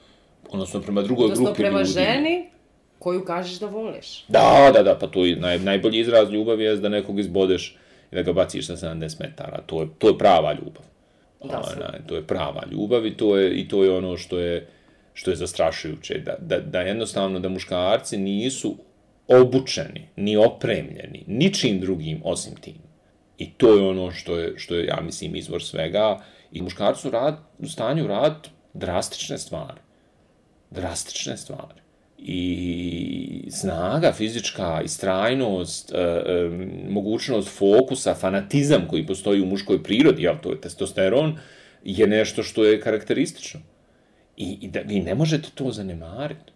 odnosno 0.51 0.81
prema 0.81 1.03
drugoj 1.03 1.25
odnosno 1.25 1.45
grupi 1.45 1.63
prema 1.63 1.79
ljudi. 1.79 1.91
ženi 1.91 2.51
koju 2.99 3.25
kažeš 3.25 3.59
da 3.59 3.67
voliš. 3.67 4.25
Da, 4.29 4.71
da, 4.75 4.83
da, 4.83 4.99
pa 4.99 5.07
to 5.07 5.25
je 5.25 5.37
naj, 5.37 5.59
najbolji 5.59 6.01
izraz 6.01 6.31
ljubavi 6.31 6.65
je 6.65 6.77
da 6.77 6.89
nekog 6.89 7.19
izbodeš 7.19 7.77
i 8.13 8.15
da 8.15 8.23
ga 8.23 8.33
baciš 8.33 8.67
sa 8.67 8.77
70 8.77 9.21
metara. 9.21 9.63
To 9.67 9.83
je, 9.83 9.89
to 9.99 10.09
je 10.09 10.19
prava 10.19 10.53
ljubav. 10.53 10.96
Da, 11.45 11.63
Ona, 11.77 11.93
to 12.07 12.17
je 12.17 12.27
prava 12.27 12.63
ljubav 12.71 13.07
i 13.07 13.17
to 13.17 13.37
je, 13.37 13.61
i 13.61 13.69
to 13.69 13.85
je 13.85 13.97
ono 13.97 14.17
što 14.17 14.39
je, 14.39 14.67
što 15.15 15.31
je 15.31 15.37
zastrašujuće. 15.37 16.19
Da, 16.19 16.37
da, 16.41 16.61
da 16.61 16.81
jednostavno 16.81 17.41
da 17.41 17.49
muškarci 17.49 18.19
nisu 18.19 18.77
obučeni, 19.29 20.09
ni 20.17 20.37
opremljeni, 20.37 21.25
ničim 21.27 21.81
drugim 21.81 22.21
osim 22.25 22.57
tim. 22.57 22.79
I 23.39 23.51
to 23.51 23.75
je 23.75 23.89
ono 23.89 24.11
što 24.11 24.39
je, 24.39 24.55
što 24.57 24.75
je 24.75 24.87
ja 24.87 25.01
mislim, 25.01 25.37
izvor 25.37 25.63
svega. 25.63 26.21
I 26.53 26.63
muškarci 26.63 27.03
su 27.03 27.11
rad, 27.11 27.39
u 27.59 27.69
stanju 27.69 28.07
rad 28.07 28.49
drastične 28.75 29.39
stvari. 29.39 29.81
Drastične 30.71 31.37
stvari. 31.37 31.86
I 32.19 33.49
snaga 33.51 34.13
fizička, 34.13 34.81
istrajnost, 34.85 35.93
e, 35.93 35.99
e, 35.99 36.51
mogućnost 36.89 37.49
fokusa, 37.59 38.15
fanatizam 38.15 38.89
koji 38.89 39.07
postoji 39.07 39.41
u 39.41 39.47
muškoj 39.47 39.83
prirodi, 39.83 40.23
jel, 40.23 40.35
to 40.43 40.51
je 40.51 40.61
testosteron, 40.61 41.39
je 41.85 42.07
nešto 42.07 42.43
što 42.43 42.65
je 42.65 42.81
karakteristično. 42.81 43.61
I, 44.37 44.59
i 44.61 44.69
da 44.69 44.81
vi 44.81 45.01
ne 45.01 45.15
možete 45.15 45.49
to 45.55 45.73
zanemariti. 45.73 46.53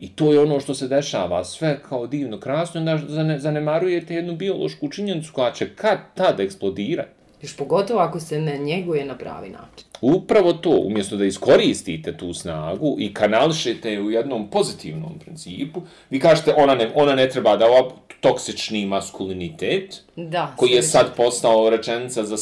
I 0.00 0.08
to 0.08 0.32
je 0.32 0.40
ono 0.40 0.60
što 0.60 0.74
se 0.74 0.88
dešava, 0.88 1.44
sve 1.44 1.78
kao 1.88 2.06
divno, 2.06 2.40
krasno, 2.40 2.80
onda 2.80 2.98
zanemarujete 3.38 4.14
jednu 4.14 4.36
biološku 4.36 4.88
činjenicu 4.88 5.32
koja 5.32 5.52
će 5.52 5.74
kad 5.74 5.98
tad 6.14 6.40
eksplodirati. 6.40 7.15
Još 7.42 7.56
pogotovo 7.56 8.00
ako 8.00 8.20
se 8.20 8.40
ne 8.40 8.58
njeguje 8.58 9.04
na 9.04 9.18
pravi 9.18 9.48
način. 9.48 9.86
Upravo 10.00 10.52
to, 10.52 10.70
umjesto 10.70 11.16
da 11.16 11.24
iskoristite 11.24 12.16
tu 12.16 12.34
snagu 12.34 12.96
i 12.98 13.14
kanališete 13.14 14.00
u 14.00 14.10
jednom 14.10 14.50
pozitivnom 14.50 15.18
principu, 15.18 15.82
vi 16.10 16.20
kažete 16.20 16.54
ona 16.56 16.74
ne, 16.74 16.90
ona 16.94 17.14
ne 17.14 17.28
treba 17.28 17.56
da 17.56 17.66
ova 17.66 17.90
toksični 18.20 18.86
maskulinitet, 18.86 20.02
da, 20.16 20.54
koji 20.56 20.70
je 20.70 20.82
sad 20.82 21.16
postao 21.16 21.70
rečenica 21.70 22.24
za, 22.24 22.36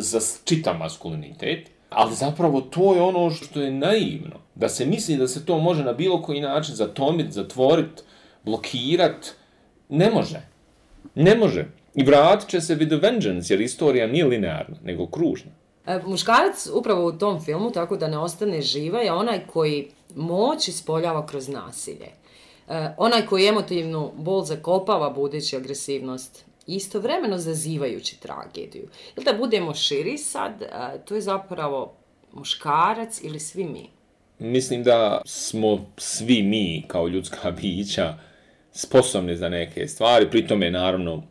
za 0.00 0.20
čita 0.44 0.72
maskulinitet, 0.72 1.70
Ali 1.90 2.14
zapravo 2.14 2.60
to 2.60 2.94
je 2.94 3.02
ono 3.02 3.30
što 3.30 3.60
je 3.60 3.70
naivno. 3.70 4.36
Da 4.54 4.68
se 4.68 4.86
misli 4.86 5.16
da 5.16 5.28
se 5.28 5.46
to 5.46 5.58
može 5.58 5.84
na 5.84 5.92
bilo 5.92 6.22
koji 6.22 6.40
način 6.40 6.74
zatomit, 6.74 7.32
zatvorit, 7.32 8.04
blokirat. 8.44 9.26
Ne 9.88 10.10
može. 10.10 10.40
Ne 11.14 11.34
može. 11.34 11.66
I 11.94 12.04
vratit 12.04 12.48
će 12.48 12.60
se 12.60 12.76
with 12.76 12.94
a 12.94 12.96
vengeance, 12.96 13.54
jer 13.54 13.60
istorija 13.60 14.06
nije 14.06 14.24
linearna, 14.24 14.76
nego 14.84 15.06
kružna. 15.06 15.50
E, 15.86 16.00
muškarac 16.06 16.66
upravo 16.74 17.06
u 17.06 17.12
tom 17.12 17.40
filmu, 17.44 17.70
tako 17.70 17.96
da 17.96 18.08
ne 18.08 18.18
ostane 18.18 18.62
živa, 18.62 19.00
je 19.00 19.12
onaj 19.12 19.40
koji 19.46 19.88
moć 20.16 20.68
ispoljava 20.68 21.26
kroz 21.26 21.48
nasilje. 21.48 22.08
E, 22.68 22.94
onaj 22.96 23.26
koji 23.26 23.46
emotivnu 23.46 24.12
bol 24.16 24.44
zakopava 24.44 25.10
budeći 25.10 25.56
agresivnost 25.56 26.44
istovremeno 26.66 27.38
zazivajući 27.38 28.20
tragediju. 28.20 28.88
Ili 29.16 29.24
da 29.24 29.32
budemo 29.32 29.74
širi 29.74 30.18
sad, 30.18 30.52
to 31.04 31.14
je 31.14 31.20
zapravo 31.20 31.92
muškarac 32.32 33.20
ili 33.22 33.40
svi 33.40 33.64
mi? 33.64 33.90
Mislim 34.38 34.82
da 34.82 35.22
smo 35.26 35.86
svi 35.96 36.42
mi 36.42 36.84
kao 36.88 37.08
ljudska 37.08 37.50
bića 37.60 38.14
sposobni 38.72 39.36
za 39.36 39.48
neke 39.48 39.88
stvari, 39.88 40.30
pritom 40.30 40.62
je 40.62 40.70
naravno 40.70 41.22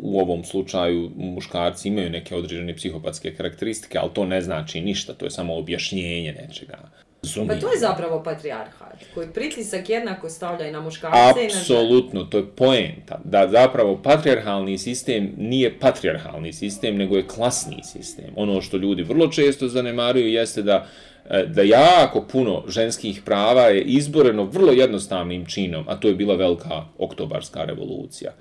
u 0.00 0.20
ovom 0.20 0.44
slučaju 0.44 1.10
muškarci 1.16 1.88
imaju 1.88 2.10
neke 2.10 2.36
određene 2.36 2.76
psihopatske 2.76 3.34
karakteristike, 3.34 3.98
ali 3.98 4.10
to 4.14 4.24
ne 4.26 4.42
znači 4.42 4.80
ništa, 4.80 5.14
to 5.14 5.26
je 5.26 5.30
samo 5.30 5.56
objašnjenje 5.56 6.32
nečega. 6.32 6.78
Zumim. 7.22 7.48
Pa 7.48 7.54
to 7.54 7.72
je 7.72 7.78
zapravo 7.78 8.22
patrijarhat, 8.22 9.04
koji 9.14 9.28
pritisak 9.28 9.88
jednako 9.88 10.28
stavlja 10.28 10.68
i 10.68 10.72
na 10.72 10.80
muškarce 10.80 11.18
Apsolutno, 11.46 12.20
i 12.20 12.24
na 12.24 12.30
to 12.30 12.38
je 12.38 12.46
poenta. 12.46 13.20
Da 13.24 13.48
zapravo 13.48 14.02
patrijarhalni 14.02 14.78
sistem 14.78 15.34
nije 15.38 15.78
patrijarhalni 15.78 16.52
sistem, 16.52 16.96
nego 16.96 17.16
je 17.16 17.26
klasni 17.26 17.82
sistem. 17.84 18.24
Ono 18.36 18.60
što 18.60 18.76
ljudi 18.76 19.02
vrlo 19.02 19.28
često 19.28 19.68
zanemaruju 19.68 20.28
jeste 20.28 20.62
da 20.62 20.86
e, 21.30 21.46
da 21.46 21.62
jako 21.62 22.22
puno 22.22 22.64
ženskih 22.68 23.22
prava 23.24 23.62
je 23.62 23.82
izboreno 23.82 24.44
vrlo 24.44 24.72
jednostavnim 24.72 25.46
činom, 25.46 25.84
a 25.88 25.96
to 25.96 26.08
je 26.08 26.14
bila 26.14 26.34
velika 26.34 26.84
oktobarska 26.98 27.64
revolucija. 27.64 28.32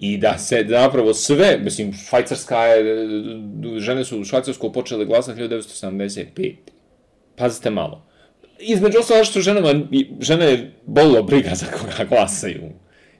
I 0.00 0.18
da 0.18 0.38
se 0.38 0.66
zapravo 0.68 1.14
sve, 1.14 1.58
mislim, 1.62 1.92
švajcarska 1.92 2.58
je, 2.58 3.08
žene 3.76 4.04
su 4.04 4.20
u 4.20 4.24
Švajcarsku 4.24 4.72
počele 4.72 5.04
glasati 5.04 5.40
1975. 5.40 6.54
Pazite 7.36 7.70
malo 7.70 8.06
između 8.58 8.98
ostalo 8.98 9.24
što 9.24 9.40
ženama, 9.40 9.74
žene 10.20 10.70
bolilo 10.86 11.22
briga 11.22 11.50
za 11.54 11.66
koga 11.66 12.04
glasaju. 12.08 12.62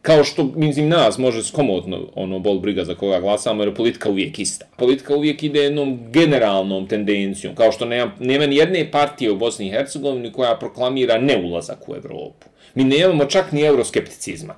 Kao 0.02 0.24
što, 0.24 0.44
mislim, 0.56 0.88
nas 0.88 1.18
može 1.18 1.44
skomotno 1.44 2.08
ono 2.14 2.38
bol 2.38 2.58
briga 2.58 2.84
za 2.84 2.94
koga 2.94 3.20
glasamo, 3.20 3.62
jer 3.62 3.74
politika 3.74 4.10
uvijek 4.10 4.38
ista. 4.38 4.66
Politika 4.76 5.16
uvijek 5.16 5.42
ide 5.42 5.60
jednom 5.60 6.12
generalnom 6.12 6.88
tendencijom, 6.88 7.54
kao 7.54 7.72
što 7.72 7.84
nema, 7.84 8.12
nema 8.20 8.46
ni 8.46 8.56
jedne 8.56 8.90
partije 8.90 9.30
u 9.30 9.36
Bosni 9.36 9.66
i 9.66 9.70
Hercegovini 9.70 10.32
koja 10.32 10.56
proklamira 10.56 11.18
neulazak 11.18 11.88
u 11.88 11.94
Evropu. 11.94 12.46
Mi 12.74 12.84
nemamo 12.84 13.24
čak 13.24 13.52
ni 13.52 13.62
euroskepticizma. 13.62 14.54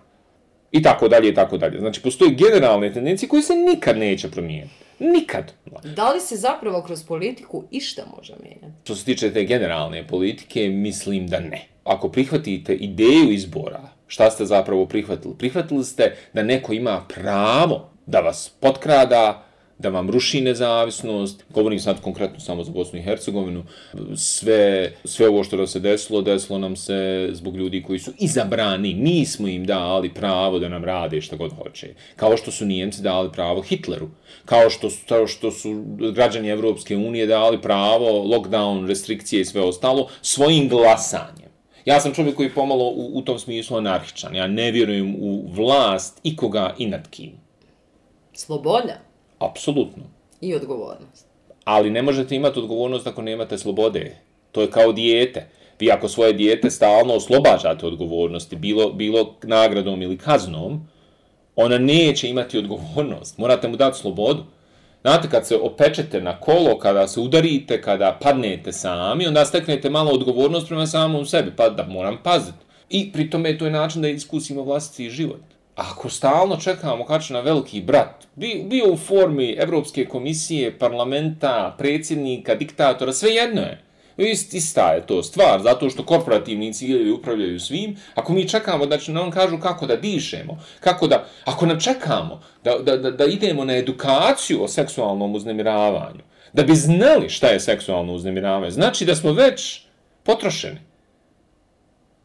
I 0.72 0.82
tako 0.82 1.08
dalje, 1.08 1.28
i 1.28 1.34
tako 1.34 1.58
dalje. 1.58 1.78
Znači, 1.78 2.02
postoji 2.02 2.34
generalne 2.34 2.92
tendencije 2.92 3.28
koje 3.28 3.42
se 3.42 3.54
nikad 3.54 3.98
neće 3.98 4.30
promijeniti. 4.30 4.74
Nikad. 4.98 5.52
Da 5.96 6.12
li 6.12 6.20
se 6.20 6.36
zapravo 6.36 6.82
kroz 6.82 7.04
politiku 7.04 7.64
išta 7.70 8.02
može 8.16 8.34
mijenjati? 8.42 8.72
Što 8.84 8.94
se 8.94 9.04
tiče 9.04 9.32
te 9.32 9.44
generalne 9.44 10.06
politike, 10.06 10.68
mislim 10.68 11.26
da 11.26 11.40
ne. 11.40 11.66
Ako 11.84 12.08
prihvatite 12.08 12.74
ideju 12.74 13.32
izbora, 13.32 13.80
šta 14.06 14.30
ste 14.30 14.44
zapravo 14.44 14.86
prihvatili? 14.86 15.34
Prihvatili 15.38 15.84
ste 15.84 16.16
da 16.32 16.42
neko 16.42 16.72
ima 16.72 17.04
pravo 17.14 17.90
da 18.06 18.20
vas 18.20 18.52
potkrada, 18.60 19.47
da 19.78 19.88
vam 19.88 20.10
ruši 20.10 20.40
nezavisnost, 20.40 21.44
govorim 21.50 21.80
sad 21.80 22.00
konkretno 22.00 22.40
samo 22.40 22.64
za 22.64 22.72
Bosnu 22.72 22.98
i 22.98 23.02
Hercegovinu, 23.02 23.64
sve, 24.16 24.92
sve 25.04 25.28
ovo 25.28 25.44
što 25.44 25.66
se 25.66 25.80
desilo, 25.80 26.22
desilo 26.22 26.58
nam 26.58 26.76
se 26.76 27.28
zbog 27.32 27.56
ljudi 27.56 27.82
koji 27.82 27.98
su 27.98 28.12
izabrani, 28.18 28.94
mi 28.94 29.26
smo 29.26 29.48
im 29.48 29.66
dali 29.66 30.14
pravo 30.14 30.58
da 30.58 30.68
nam 30.68 30.84
rade 30.84 31.20
šta 31.20 31.36
god 31.36 31.52
hoće. 31.52 31.94
Kao 32.16 32.36
što 32.36 32.50
su 32.50 32.66
Nijemci 32.66 33.02
dali 33.02 33.32
pravo 33.32 33.62
Hitleru, 33.62 34.08
kao 34.44 34.70
što, 34.70 34.88
kao 35.08 35.26
što 35.26 35.50
su 35.50 35.84
građani 36.14 36.48
Evropske 36.48 36.96
unije 36.96 37.26
dali 37.26 37.62
pravo, 37.62 38.24
lockdown, 38.24 38.86
restrikcije 38.86 39.40
i 39.40 39.44
sve 39.44 39.60
ostalo, 39.62 40.08
svojim 40.22 40.68
glasanjem. 40.68 41.48
Ja 41.84 42.00
sam 42.00 42.14
čovjek 42.14 42.36
koji 42.36 42.46
je 42.46 42.54
pomalo 42.54 42.84
u, 42.84 43.10
u 43.14 43.22
tom 43.22 43.38
smislu 43.38 43.76
anarhičan. 43.76 44.34
Ja 44.34 44.46
ne 44.46 44.70
vjerujem 44.70 45.16
u 45.20 45.44
vlast 45.52 46.20
ikoga 46.22 46.74
i 46.78 46.86
nad 46.86 47.08
kim. 47.10 47.32
Sloboda? 48.32 49.07
Apsolutno. 49.38 50.02
I 50.40 50.54
odgovornost. 50.54 51.26
Ali 51.64 51.90
ne 51.90 52.02
možete 52.02 52.36
imati 52.36 52.58
odgovornost 52.58 53.06
ako 53.06 53.22
nemate 53.22 53.58
slobode. 53.58 54.16
To 54.52 54.60
je 54.60 54.70
kao 54.70 54.92
dijete. 54.92 55.48
Vi 55.80 55.90
ako 55.90 56.08
svoje 56.08 56.32
dijete 56.32 56.70
stalno 56.70 57.14
oslobađate 57.14 57.86
odgovornosti, 57.86 58.56
bilo, 58.56 58.92
bilo 58.92 59.34
nagradom 59.42 60.02
ili 60.02 60.18
kaznom, 60.18 60.88
ona 61.56 61.78
neće 61.78 62.28
imati 62.28 62.58
odgovornost. 62.58 63.38
Morate 63.38 63.68
mu 63.68 63.76
dati 63.76 63.98
slobodu. 63.98 64.44
Znate, 65.02 65.28
kad 65.30 65.46
se 65.46 65.56
opečete 65.56 66.20
na 66.20 66.40
kolo, 66.40 66.78
kada 66.78 67.08
se 67.08 67.20
udarite, 67.20 67.82
kada 67.82 68.18
padnete 68.22 68.72
sami, 68.72 69.26
onda 69.26 69.44
steknete 69.44 69.90
malo 69.90 70.10
odgovornost 70.10 70.68
prema 70.68 70.86
samom 70.86 71.26
sebi, 71.26 71.50
pa 71.56 71.68
da 71.68 71.84
moram 71.84 72.18
paziti. 72.22 72.58
I 72.90 73.12
pri 73.12 73.30
tome 73.30 73.58
to 73.58 73.64
je 73.64 73.70
način 73.70 74.02
da 74.02 74.08
iskusimo 74.08 74.62
vlastiti 74.62 75.10
život 75.10 75.57
ako 75.78 76.10
stalno 76.10 76.56
čekamo 76.56 77.06
kad 77.06 77.24
će 77.24 77.32
na 77.32 77.40
veliki 77.40 77.80
brat, 77.80 78.26
bio 78.64 78.92
u 78.92 78.96
formi 78.96 79.52
Evropske 79.52 80.06
komisije, 80.06 80.78
parlamenta, 80.78 81.74
predsjednika, 81.78 82.54
diktatora, 82.54 83.12
sve 83.12 83.30
jedno 83.30 83.60
je. 83.60 83.82
Ist, 84.16 84.54
ista 84.54 84.92
je 84.92 85.06
to 85.06 85.22
stvar, 85.22 85.62
zato 85.62 85.90
što 85.90 86.04
korporativni 86.04 86.72
ciljevi 86.74 87.10
upravljaju 87.10 87.60
svim. 87.60 87.96
Ako 88.14 88.32
mi 88.32 88.48
čekamo 88.48 88.86
da 88.86 88.98
će 88.98 89.12
nam 89.12 89.30
kažu 89.30 89.58
kako 89.58 89.86
da 89.86 89.96
dišemo, 89.96 90.58
kako 90.80 91.06
da, 91.06 91.26
ako 91.44 91.66
nam 91.66 91.80
čekamo 91.80 92.40
da, 92.64 92.78
da, 92.78 92.96
da, 92.96 93.10
da 93.10 93.24
idemo 93.24 93.64
na 93.64 93.76
edukaciju 93.76 94.62
o 94.62 94.68
seksualnom 94.68 95.34
uznemiravanju, 95.34 96.20
da 96.52 96.62
bi 96.62 96.74
znali 96.74 97.28
šta 97.28 97.46
je 97.46 97.60
seksualno 97.60 98.14
uznemiravanje, 98.14 98.70
znači 98.70 99.04
da 99.04 99.14
smo 99.14 99.32
već 99.32 99.80
potrošeni. 100.22 100.87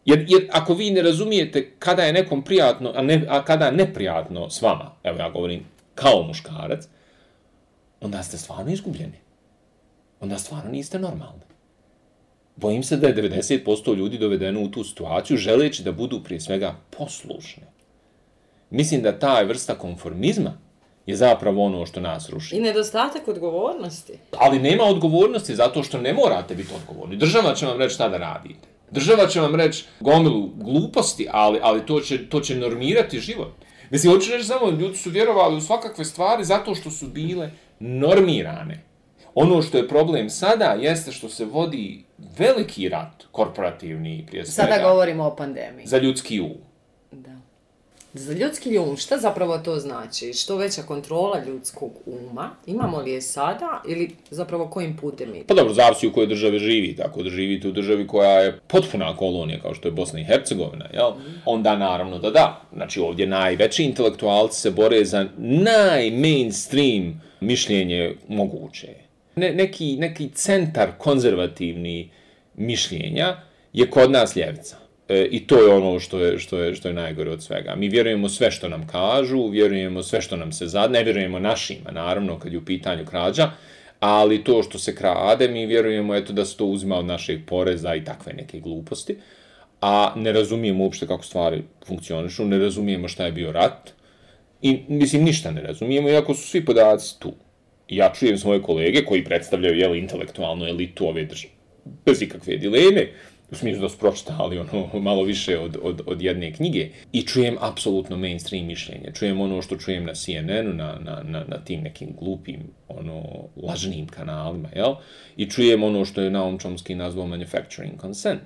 Jer, 0.06 0.26
jer 0.30 0.48
ako 0.52 0.74
vi 0.74 0.92
ne 0.92 1.02
razumijete 1.02 1.72
kada 1.80 2.04
je 2.04 2.14
nekom 2.14 2.44
prijatno, 2.44 2.92
a, 2.96 3.02
ne, 3.02 3.26
a 3.30 3.46
kada 3.46 3.72
neprijatno 3.72 4.50
s 4.50 4.62
vama, 4.62 4.92
evo 5.04 5.18
ja 5.20 5.30
govorim 5.30 5.66
kao 5.96 6.24
muškarac, 6.24 6.88
onda 8.02 8.24
ste 8.24 8.38
stvarno 8.38 8.72
izgubljeni. 8.72 9.18
Onda 10.20 10.38
stvarno 10.38 10.72
niste 10.72 11.00
normalni. 11.00 11.42
Bojim 12.56 12.84
se 12.84 12.98
da 12.98 13.08
je 13.08 13.16
90% 13.16 13.96
ljudi 13.96 14.18
dovedeno 14.18 14.62
u 14.62 14.68
tu 14.68 14.84
situaciju 14.84 15.38
želeći 15.38 15.84
da 15.84 15.92
budu 15.92 16.24
prije 16.24 16.40
svega 16.40 16.76
poslušni. 16.98 17.64
Mislim 18.70 19.02
da 19.02 19.20
ta 19.20 19.42
vrsta 19.42 19.76
konformizma 19.76 20.58
je 21.06 21.16
zapravo 21.16 21.66
ono 21.66 21.86
što 21.86 22.02
nas 22.02 22.30
ruši. 22.30 22.56
I 22.56 22.62
nedostatak 22.62 23.28
odgovornosti. 23.28 24.14
Ali 24.38 24.60
nema 24.60 24.84
odgovornosti 24.84 25.56
zato 25.56 25.84
što 25.84 26.02
ne 26.02 26.14
morate 26.14 26.56
biti 26.56 26.74
odgovorni. 26.76 27.16
Država 27.16 27.56
će 27.56 27.66
vam 27.66 27.78
reći 27.78 27.96
šta 27.96 28.10
da 28.10 28.18
radite. 28.18 28.73
Država 28.94 29.28
će 29.28 29.42
vam 29.42 29.56
reći 29.56 29.86
gomilu 30.00 30.50
gluposti, 30.56 31.28
ali, 31.32 31.60
ali 31.62 31.86
to, 31.86 32.00
će, 32.00 32.30
to 32.30 32.40
će 32.40 32.56
normirati 32.56 33.20
život. 33.20 33.54
Mislim, 33.90 34.14
hoću 34.14 34.32
reći 34.32 34.44
samo, 34.44 34.72
ljudi 34.72 34.98
su 34.98 35.10
vjerovali 35.10 35.56
u 35.58 35.62
svakakve 35.62 36.06
stvari 36.06 36.44
zato 36.44 36.76
što 36.76 36.92
su 36.92 37.08
bile 37.08 37.52
normirane. 37.80 38.84
Ono 39.36 39.62
što 39.62 39.78
je 39.78 39.88
problem 39.88 40.30
sada 40.30 40.66
jeste 40.66 41.12
što 41.12 41.30
se 41.30 41.46
vodi 41.46 42.04
veliki 42.38 42.90
rat 42.90 43.24
korporativni 43.32 44.26
prije 44.28 44.46
svega. 44.46 44.72
Sada 44.72 44.90
govorimo 44.90 45.24
o 45.24 45.36
pandemiji. 45.36 45.86
Za 45.86 45.98
ljudski 45.98 46.42
um. 46.42 46.73
Za 48.14 48.34
ljudski 48.34 48.78
um, 48.78 48.98
šta 48.98 49.18
zapravo 49.18 49.58
to 49.58 49.80
znači? 49.80 50.34
Što 50.34 50.58
veća 50.58 50.82
kontrola 50.82 51.44
ljudskog 51.48 51.92
uma? 52.06 52.50
Imamo 52.66 53.00
li 53.00 53.12
je 53.12 53.22
sada 53.22 53.82
ili 53.88 54.16
zapravo 54.30 54.68
kojim 54.68 54.98
putem 54.98 55.36
ide? 55.36 55.46
Pa 55.48 55.54
dobro, 55.54 55.74
zavisi 55.74 56.08
u 56.08 56.14
kojoj 56.14 56.28
državi 56.28 56.60
živi. 56.60 56.96
Tako 56.96 57.24
da 57.24 57.30
živite 57.30 57.68
u 57.68 57.72
državi 57.72 58.08
koja 58.08 58.40
je 58.40 58.60
potpuna 58.68 59.18
kolonija, 59.18 59.60
kao 59.62 59.74
što 59.74 59.88
je 59.88 59.92
Bosna 59.92 60.20
i 60.20 60.24
Hercegovina, 60.24 60.86
jel? 60.94 61.10
Mm. 61.10 61.42
onda 61.46 61.76
naravno 61.78 62.20
da 62.20 62.30
da. 62.30 62.62
Znači 62.74 63.00
ovdje 63.00 63.28
najveći 63.28 63.84
intelektualci 63.84 64.62
se 64.62 64.72
bore 64.72 65.06
za 65.06 65.26
najmainstream 65.38 67.22
mišljenje 67.40 68.16
moguće. 68.28 68.88
Ne, 69.36 69.54
neki, 69.54 69.96
neki 70.00 70.30
centar 70.30 70.90
konzervativni 70.98 72.10
mišljenja 72.56 73.38
je 73.74 73.90
kod 73.90 74.12
nas 74.12 74.36
ljevica. 74.36 74.83
E, 75.10 75.28
I 75.32 75.48
to 75.48 75.58
je 75.58 75.74
ono 75.74 76.00
što 76.00 76.20
je, 76.20 76.40
što, 76.40 76.60
je, 76.60 76.76
što 76.76 76.88
je 76.88 76.94
najgore 76.94 77.32
od 77.32 77.44
svega. 77.44 77.76
Mi 77.76 77.90
vjerujemo 77.90 78.30
sve 78.30 78.52
što 78.52 78.70
nam 78.70 78.88
kažu, 78.88 79.48
vjerujemo 79.48 80.04
sve 80.04 80.22
što 80.22 80.38
nam 80.38 80.52
se 80.52 80.68
zad, 80.68 80.92
ne 80.92 81.04
vjerujemo 81.04 81.40
našima, 81.40 81.92
naravno, 81.92 82.40
kad 82.40 82.54
je 82.54 82.58
u 82.58 82.66
pitanju 82.66 83.06
krađa, 83.06 83.52
ali 84.00 84.44
to 84.44 84.64
što 84.64 84.80
se 84.80 84.96
krade, 84.96 85.48
mi 85.48 85.66
vjerujemo 85.66 86.16
eto, 86.16 86.34
da 86.34 86.46
se 86.46 86.58
to 86.58 86.66
uzima 86.66 86.98
od 86.98 87.06
našeg 87.06 87.40
poreza 87.46 87.96
i 87.96 88.04
takve 88.04 88.34
neke 88.34 88.60
gluposti, 88.60 89.18
a 89.82 90.14
ne 90.16 90.32
razumijemo 90.32 90.84
uopšte 90.84 91.08
kako 91.08 91.24
stvari 91.24 91.64
funkcionišu, 91.88 92.46
ne 92.46 92.58
razumijemo 92.58 93.08
šta 93.08 93.26
je 93.26 93.32
bio 93.32 93.52
rat, 93.52 93.94
i 94.62 94.80
mislim, 94.88 95.24
ništa 95.24 95.52
ne 95.52 95.62
razumijemo, 95.62 96.10
iako 96.10 96.34
su 96.34 96.48
svi 96.48 96.66
podaci 96.66 97.20
tu. 97.20 97.34
Ja 97.90 98.14
čujem 98.14 98.38
svoje 98.38 98.62
kolege 98.62 99.06
koji 99.06 99.24
predstavljaju 99.24 99.78
jel, 99.78 99.96
intelektualnu 99.96 100.66
elitu 100.66 101.08
ove 101.08 101.26
države, 101.26 101.54
bez 102.06 102.22
ikakve 102.22 102.58
dileme, 102.58 103.08
u 103.54 103.56
smislu 103.56 103.82
da 103.82 103.90
su 103.90 103.98
pročitali 103.98 104.60
ono, 104.60 105.00
malo 105.00 105.24
više 105.24 105.60
od, 105.60 105.78
od, 105.82 106.02
od 106.06 106.22
jedne 106.22 106.54
knjige 106.54 106.90
i 107.12 107.22
čujem 107.22 107.58
apsolutno 107.60 108.18
mainstream 108.18 108.66
mišljenje. 108.66 109.12
Čujem 109.14 109.42
ono 109.42 109.62
što 109.62 109.78
čujem 109.78 110.06
na 110.06 110.14
CNN-u, 110.14 110.74
na, 110.74 111.00
na, 111.04 111.24
na, 111.24 111.44
na 111.48 111.58
tim 111.58 111.82
nekim 111.82 112.10
glupim, 112.20 112.62
ono, 112.88 113.24
lažnim 113.64 114.08
kanalima, 114.08 114.70
jel? 114.76 114.96
I 115.38 115.50
čujem 115.50 115.84
ono 115.84 116.06
što 116.06 116.22
je 116.22 116.32
Naum 116.32 116.60
Chomsky 116.60 116.96
nazvao 116.96 117.28
manufacturing 117.28 118.02
consent. 118.02 118.42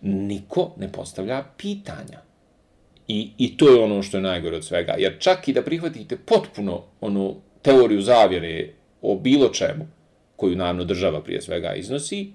Niko 0.00 0.74
ne 0.78 0.92
postavlja 0.92 1.44
pitanja. 1.56 2.20
I, 3.08 3.30
I 3.38 3.56
to 3.56 3.68
je 3.68 3.82
ono 3.82 4.02
što 4.02 4.16
je 4.16 4.22
najgore 4.22 4.56
od 4.56 4.64
svega. 4.64 4.94
Jer 4.98 5.16
čak 5.18 5.48
i 5.48 5.52
da 5.52 5.62
prihvatite 5.62 6.16
potpuno 6.16 6.82
ono 7.00 7.34
teoriju 7.62 8.02
zavjere 8.02 8.68
o 9.02 9.16
bilo 9.16 9.48
čemu, 9.48 9.86
koju 10.36 10.56
naravno 10.56 10.84
država 10.84 11.22
prije 11.22 11.42
svega 11.42 11.74
iznosi, 11.74 12.32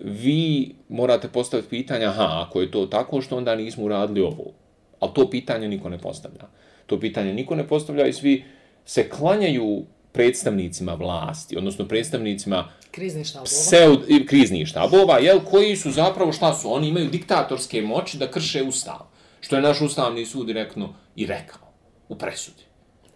vi 0.00 0.74
morate 0.88 1.28
postaviti 1.28 1.68
pitanja, 1.68 2.08
aha, 2.08 2.44
ako 2.46 2.60
je 2.60 2.70
to 2.70 2.86
tako, 2.86 3.20
što 3.20 3.36
onda 3.36 3.54
nismo 3.54 3.84
uradili 3.84 4.20
ovo? 4.20 4.52
Ali 5.00 5.12
to 5.14 5.30
pitanje 5.30 5.68
niko 5.68 5.88
ne 5.88 5.98
postavlja. 5.98 6.48
To 6.86 7.00
pitanje 7.00 7.34
niko 7.34 7.54
ne 7.54 7.68
postavlja 7.68 8.06
i 8.06 8.12
svi 8.12 8.44
se 8.84 9.08
klanjaju 9.08 9.82
predstavnicima 10.12 10.94
vlasti, 10.94 11.56
odnosno 11.58 11.88
predstavnicima 11.88 12.68
kriznih 12.90 13.26
štabova, 13.26 13.44
pseud, 13.44 14.26
kriznih 14.26 14.66
štabova 14.66 15.18
jel, 15.18 15.40
koji 15.40 15.76
su 15.76 15.90
zapravo, 15.90 16.32
šta 16.32 16.54
su, 16.54 16.72
oni 16.72 16.88
imaju 16.88 17.10
diktatorske 17.10 17.82
moći 17.82 18.18
da 18.18 18.30
krše 18.30 18.62
ustav, 18.62 18.98
što 19.40 19.56
je 19.56 19.62
naš 19.62 19.80
ustavni 19.80 20.26
sud 20.26 20.46
direktno 20.46 20.94
i 21.16 21.26
rekao 21.26 21.72
u 22.08 22.18
presudi. 22.18 22.62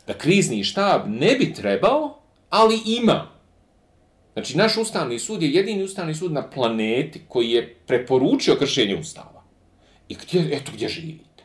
Da 0.06 0.14
krizni 0.14 0.64
štab 0.64 1.00
ne 1.06 1.34
bi 1.34 1.52
trebao, 1.54 2.18
ali 2.50 2.80
ima 2.86 3.35
Znači, 4.36 4.56
naš 4.56 4.76
ustavni 4.76 5.18
sud 5.18 5.42
je 5.42 5.50
jedini 5.50 5.84
ustavni 5.84 6.14
sud 6.14 6.32
na 6.32 6.50
planeti 6.50 7.20
koji 7.28 7.50
je 7.50 7.74
preporučio 7.86 8.56
kršenje 8.56 8.96
ustava. 8.96 9.42
I 10.08 10.14
gdje, 10.14 10.48
eto 10.52 10.72
gdje 10.74 10.88
živite. 10.88 11.44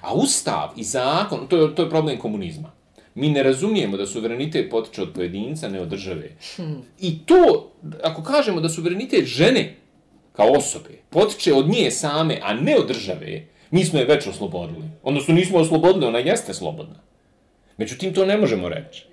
A 0.00 0.14
ustav 0.14 0.68
i 0.76 0.84
zakon, 0.84 1.46
to 1.48 1.56
je, 1.56 1.74
to 1.74 1.82
je 1.82 1.90
problem 1.90 2.18
komunizma. 2.18 2.72
Mi 3.14 3.30
ne 3.30 3.42
razumijemo 3.42 3.96
da 3.96 4.06
suverenitet 4.06 4.70
potiče 4.70 5.02
od 5.02 5.12
pojedinca, 5.14 5.68
ne 5.68 5.80
od 5.80 5.88
države. 5.88 6.36
I 7.00 7.18
to, 7.26 7.72
ako 8.02 8.22
kažemo 8.22 8.60
da 8.60 8.68
suverenitet 8.68 9.24
žene 9.24 9.76
kao 10.32 10.48
osobe 10.52 10.90
potiče 11.10 11.54
od 11.54 11.68
nje 11.68 11.90
same, 11.90 12.40
a 12.42 12.54
ne 12.54 12.76
od 12.76 12.88
države, 12.88 13.46
mi 13.70 13.84
smo 13.84 13.98
je 13.98 14.04
već 14.04 14.26
oslobodili. 14.26 14.84
Odnosno, 15.02 15.34
nismo 15.34 15.58
oslobodili, 15.58 16.06
ona 16.06 16.18
jeste 16.18 16.54
slobodna. 16.54 17.00
Međutim, 17.76 18.14
to 18.14 18.26
ne 18.26 18.36
možemo 18.36 18.68
reći. 18.68 19.11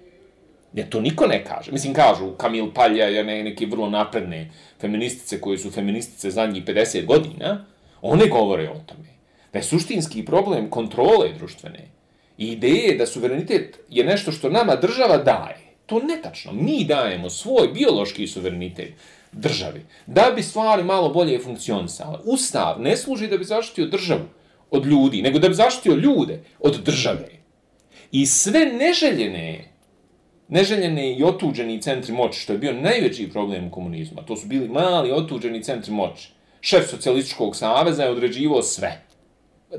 Ne, 0.73 0.89
to 0.89 1.01
niko 1.01 1.27
ne 1.27 1.43
kaže. 1.43 1.71
Mislim, 1.71 1.93
kažu 1.93 2.31
Kamil 2.37 2.73
Palja 2.73 3.05
je 3.05 3.23
ne, 3.23 3.43
neke 3.43 3.65
vrlo 3.65 3.89
napredne 3.89 4.51
feministice 4.81 5.41
koje 5.41 5.57
su 5.57 5.71
feministice 5.71 6.31
zadnjih 6.31 6.63
50 6.63 7.05
godina, 7.05 7.65
one 8.01 8.27
govore 8.27 8.69
o 8.69 8.79
tome. 8.85 9.09
Da 9.53 9.59
je 9.59 9.63
suštinski 9.63 10.25
problem 10.25 10.69
kontrole 10.69 11.33
društvene 11.37 11.87
i 12.37 12.47
ideje 12.47 12.97
da 12.97 13.05
suverenitet 13.05 13.79
je 13.89 14.03
nešto 14.03 14.31
što 14.31 14.49
nama 14.49 14.75
država 14.75 15.17
daje. 15.17 15.57
To 15.85 15.99
netačno. 15.99 16.51
Mi 16.51 16.85
dajemo 16.85 17.29
svoj 17.29 17.67
biološki 17.67 18.27
suverenitet 18.27 18.93
državi 19.31 19.81
da 20.07 20.31
bi 20.35 20.43
stvari 20.43 20.83
malo 20.83 21.09
bolje 21.09 21.39
funkcionisale. 21.39 22.19
Ustav 22.23 22.81
ne 22.81 22.97
služi 22.97 23.27
da 23.27 23.37
bi 23.37 23.43
zaštitio 23.43 23.85
državu 23.85 24.25
od 24.71 24.85
ljudi, 24.85 25.21
nego 25.21 25.39
da 25.39 25.49
bi 25.49 25.55
zaštitio 25.55 25.95
ljude 25.95 26.43
od 26.59 26.83
države. 26.83 27.29
I 28.11 28.25
sve 28.25 28.65
neželjene 28.65 29.65
neželjene 30.49 31.13
i 31.13 31.23
otuđeni 31.23 31.81
centri 31.81 32.13
moći, 32.13 32.39
što 32.39 32.53
je 32.53 32.59
bio 32.59 32.73
najveći 32.73 33.29
problem 33.29 33.69
komunizma. 33.69 34.21
To 34.21 34.35
su 34.35 34.47
bili 34.47 34.67
mali 34.67 35.11
otuđeni 35.11 35.63
centri 35.63 35.91
moći. 35.91 36.31
Šef 36.61 36.89
socijalističkog 36.89 37.55
saveza 37.55 38.03
je 38.03 38.09
određivo 38.09 38.61
sve. 38.61 39.01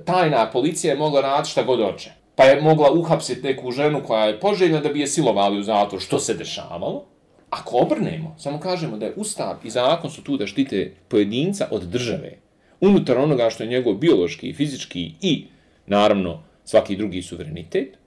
Tajna 0.05 0.51
policija 0.51 0.93
je 0.93 0.99
mogla 0.99 1.21
raditi 1.21 1.51
šta 1.51 1.63
god 1.63 1.81
oče. 1.81 2.11
Pa 2.37 2.45
je 2.45 2.61
mogla 2.61 2.93
uhapsiti 2.93 3.43
neku 3.43 3.71
ženu 3.71 4.03
koja 4.07 4.25
je 4.25 4.41
poželjna 4.41 4.81
da 4.81 4.89
bi 4.89 5.01
je 5.01 5.07
silovali 5.07 5.59
u 5.59 5.63
zatvor, 5.63 6.01
što 6.01 6.19
se 6.19 6.35
dešavalo. 6.35 7.05
Ako 7.51 7.77
obrnemo, 7.77 8.35
samo 8.39 8.61
kažemo 8.61 8.97
da 8.97 9.07
je 9.07 9.15
ustav 9.17 9.57
i 9.65 9.71
zakon 9.71 10.11
su 10.11 10.23
tu 10.25 10.37
da 10.37 10.47
štite 10.47 10.95
pojedinca 11.09 11.69
od 11.71 11.83
države, 11.83 12.39
unutar 12.81 13.19
onoga 13.19 13.51
što 13.51 13.63
je 13.63 13.69
njegov 13.69 13.95
biološki, 13.95 14.53
fizički 14.53 15.13
i, 15.21 15.47
naravno, 15.87 16.43
svaki 16.65 16.97
drugi 16.97 17.23
suverenitet, 17.23 17.99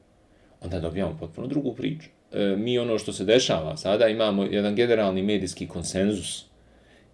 onda 0.62 0.80
dobijamo 0.80 1.18
potpuno 1.20 1.48
drugu 1.48 1.74
priču. 1.74 2.10
E, 2.34 2.56
mi 2.58 2.80
ono 2.80 3.00
što 3.00 3.14
se 3.14 3.26
dešava 3.26 3.78
sada 3.78 4.08
imamo 4.08 4.44
jedan 4.44 4.76
generalni 4.76 5.22
medijski 5.22 5.68
konsenzus. 5.68 6.46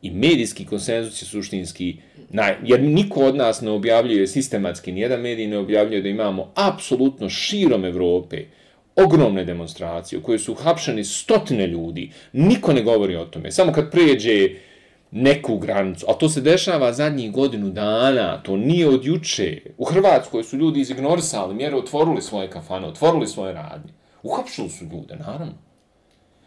I 0.02 0.12
medijski 0.12 0.66
konsenzus 0.66 1.22
je 1.22 1.26
suštinski 1.26 1.98
naj, 2.30 2.56
jer 2.64 2.82
niko 2.82 3.20
od 3.20 3.36
nas 3.36 3.62
ne 3.62 3.72
objavljuje 3.72 4.28
sistematski, 4.28 4.92
nijedan 4.92 5.22
medij 5.22 5.48
ne 5.48 5.58
objavljuje 5.58 6.02
da 6.02 6.10
imamo 6.10 6.52
apsolutno 6.56 7.30
širom 7.30 7.86
Evrope 7.86 8.46
ogromne 8.96 9.46
demonstracije 9.46 10.20
u 10.20 10.22
kojoj 10.24 10.40
su 10.40 10.54
hapšeni 10.54 11.04
stotine 11.04 11.68
ljudi, 11.68 12.12
niko 12.34 12.74
ne 12.74 12.82
govori 12.82 13.16
o 13.16 13.26
tome, 13.26 13.52
samo 13.52 13.72
kad 13.72 13.92
pređe 13.92 14.50
neku 15.12 15.58
granicu, 15.58 16.06
a 16.10 16.14
to 16.14 16.30
se 16.30 16.42
dešava 16.42 16.94
zadnjih 16.94 17.32
godinu 17.32 17.70
dana, 17.70 18.42
to 18.44 18.58
nije 18.58 18.88
od 18.88 19.06
juče. 19.06 19.62
U 19.78 19.86
Hrvatskoj 19.86 20.44
su 20.44 20.58
ljudi 20.58 20.80
izignorisali 20.80 21.56
mjere, 21.56 21.76
otvorili 21.76 22.22
svoje 22.22 22.50
kafane, 22.50 22.88
otvorili 22.88 23.28
svoje 23.28 23.54
radnje. 23.54 23.99
Uhapšili 24.24 24.70
su 24.70 24.86
ljude, 24.86 25.16
naravno. 25.16 25.54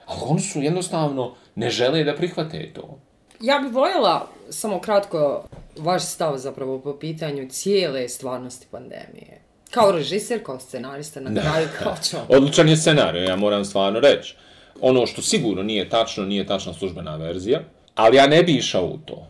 Ali 0.06 0.20
oni 0.24 0.40
su 0.40 0.62
jednostavno 0.62 1.34
ne 1.54 1.70
žele 1.70 2.04
da 2.04 2.16
prihvate 2.16 2.72
to. 2.74 2.98
Ja 3.40 3.58
bih 3.58 3.72
voljela 3.72 4.28
samo 4.50 4.80
kratko 4.80 5.44
vaš 5.78 6.02
stav 6.02 6.38
zapravo 6.38 6.78
po 6.78 6.98
pitanju 6.98 7.48
cijele 7.50 8.08
stvarnosti 8.08 8.66
pandemije. 8.70 9.40
Kao 9.70 9.92
režiser, 9.92 10.44
kao 10.44 10.60
scenarista, 10.60 11.20
na 11.20 11.40
kraju 11.40 11.68
kao 11.78 11.94
čovjek. 12.10 12.30
Odličan 12.30 12.68
je 12.68 12.76
scenarij, 12.76 13.24
ja 13.24 13.36
moram 13.36 13.64
stvarno 13.64 14.00
reći. 14.00 14.36
Ono 14.80 15.06
što 15.06 15.22
sigurno 15.22 15.62
nije 15.62 15.88
tačno, 15.88 16.24
nije 16.24 16.46
tačna 16.46 16.74
službena 16.74 17.16
verzija, 17.16 17.60
ali 17.94 18.16
ja 18.16 18.26
ne 18.26 18.42
bi 18.42 18.52
išao 18.52 18.84
u 18.84 18.98
to. 19.04 19.26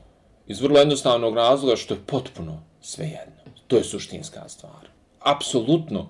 Iz 0.46 0.61
vrlo 0.61 0.78
jednostavnog 0.78 1.37
razloga 1.37 1.76
što 1.76 1.94
je 1.94 2.00
potpuno 2.07 2.62
svejedno. 2.81 3.42
To 3.66 3.76
je 3.76 3.85
suštinska 3.85 4.48
stvar. 4.48 4.88
Apsolutno, 5.20 6.09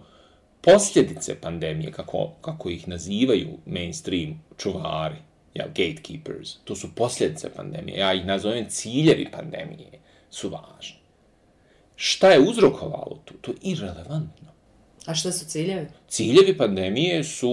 posljedice 0.62 1.40
pandemije, 1.40 1.92
kako, 1.92 2.30
kako 2.40 2.70
ih 2.70 2.88
nazivaju 2.88 3.48
mainstream 3.66 4.42
čuvari, 4.58 5.16
ja, 5.54 5.66
gatekeepers, 5.66 6.56
to 6.64 6.76
su 6.76 6.94
posljedice 6.94 7.54
pandemije, 7.54 7.98
ja 7.98 8.14
ih 8.14 8.26
nazovem 8.26 8.66
ciljevi 8.68 9.28
pandemije, 9.32 9.90
su 10.30 10.48
važni. 10.48 10.96
Šta 11.96 12.30
je 12.30 12.40
uzrokovalo 12.40 13.20
to? 13.24 13.34
To 13.40 13.50
je 13.50 13.56
irrelevantno. 13.62 14.48
A 15.06 15.14
šta 15.14 15.32
su 15.32 15.46
ciljevi? 15.46 15.86
Ciljevi 16.08 16.58
pandemije 16.58 17.24
su 17.24 17.52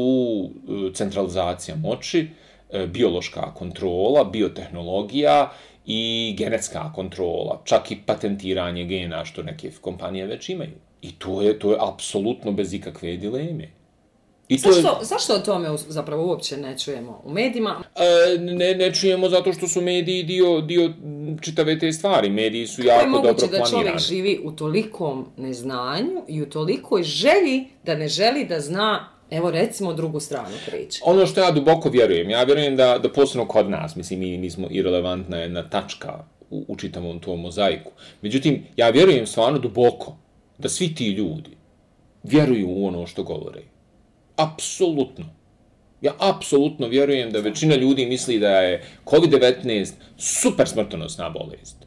e, 0.50 0.94
centralizacija 0.94 1.76
moći, 1.76 2.28
e, 2.70 2.88
biološka 2.88 3.54
kontrola, 3.54 4.24
biotehnologija 4.24 5.52
i 5.86 6.36
genetska 6.38 6.94
kontrola, 6.94 7.62
čak 7.66 7.92
i 7.92 7.98
patentiranje 8.06 8.86
gena 8.86 9.26
što 9.26 9.44
neke 9.44 9.72
kompanije 9.82 10.26
već 10.26 10.50
imaju. 10.50 10.89
I 11.02 11.12
to 11.12 11.42
je 11.42 11.60
to 11.60 11.72
je 11.72 11.78
apsolutno 11.82 12.52
bez 12.52 12.74
ikakve 12.74 13.18
dileme. 13.18 13.70
I 14.50 14.62
to 14.62 14.72
zašto, 14.72 15.00
je... 15.00 15.06
zašto 15.06 15.34
o 15.34 15.40
tome 15.40 15.70
zapravo 15.88 16.28
uopće 16.28 16.58
ne 16.58 16.78
čujemo 16.78 17.22
u 17.26 17.32
medijima? 17.32 17.84
E, 17.96 18.38
ne, 18.40 18.76
ne 18.76 18.94
čujemo 18.94 19.30
zato 19.30 19.54
što 19.54 19.68
su 19.68 19.82
mediji 19.82 20.24
dio, 20.24 20.62
dio 20.62 20.94
čitave 21.42 21.80
te 21.80 21.94
stvari. 21.94 22.30
Mediji 22.30 22.68
su 22.68 22.82
Kako 22.82 22.88
jako 22.88 23.12
dobro 23.12 23.34
planirani. 23.34 23.50
Kako 23.50 23.56
je 23.56 23.60
moguće 23.60 23.74
da 23.74 23.84
čovjek 23.84 24.00
živi 24.00 24.42
u 24.44 24.52
tolikom 24.52 25.26
neznanju 25.38 26.24
i 26.28 26.42
u 26.42 26.50
tolikoj 26.50 27.04
želji 27.04 27.68
da 27.84 27.96
ne 27.96 28.08
želi 28.08 28.46
da 28.46 28.60
zna 28.60 29.20
Evo 29.32 29.52
recimo 29.52 29.94
drugu 29.94 30.20
stranu 30.20 30.56
priče. 30.66 31.02
Ono 31.06 31.26
što 31.26 31.42
ja 31.42 31.52
duboko 31.52 31.90
vjerujem, 31.90 32.30
ja 32.30 32.44
vjerujem 32.44 32.76
da, 32.76 32.98
da 32.98 33.12
posebno 33.12 33.48
kod 33.48 33.70
nas, 33.70 33.96
mislim, 33.96 34.20
mi, 34.20 34.38
mi 34.38 34.50
smo 34.50 34.68
irrelevantna 34.72 35.38
jedna 35.38 35.70
tačka 35.70 36.26
u, 36.50 36.66
u 36.68 36.76
čitavom 36.76 37.20
tom 37.20 37.42
mozaiku. 37.42 37.92
Međutim, 38.22 38.64
ja 38.76 38.90
vjerujem 38.90 39.28
stvarno 39.28 39.60
duboko 39.60 40.18
da 40.60 40.70
svi 40.70 40.96
ti 40.96 41.08
ljudi 41.08 41.50
vjeruju 42.24 42.68
u 42.70 42.88
ono 42.88 43.08
što 43.08 43.24
govore. 43.24 43.62
Apsolutno. 44.36 45.26
Ja 46.02 46.14
apsolutno 46.20 46.88
vjerujem 46.88 47.32
da 47.32 47.40
većina 47.40 47.76
ljudi 47.76 48.06
misli 48.06 48.40
da 48.40 48.50
je 48.50 48.84
COVID-19 49.06 49.92
super 50.18 50.68
smrtonosna 50.68 51.30
bolest. 51.30 51.86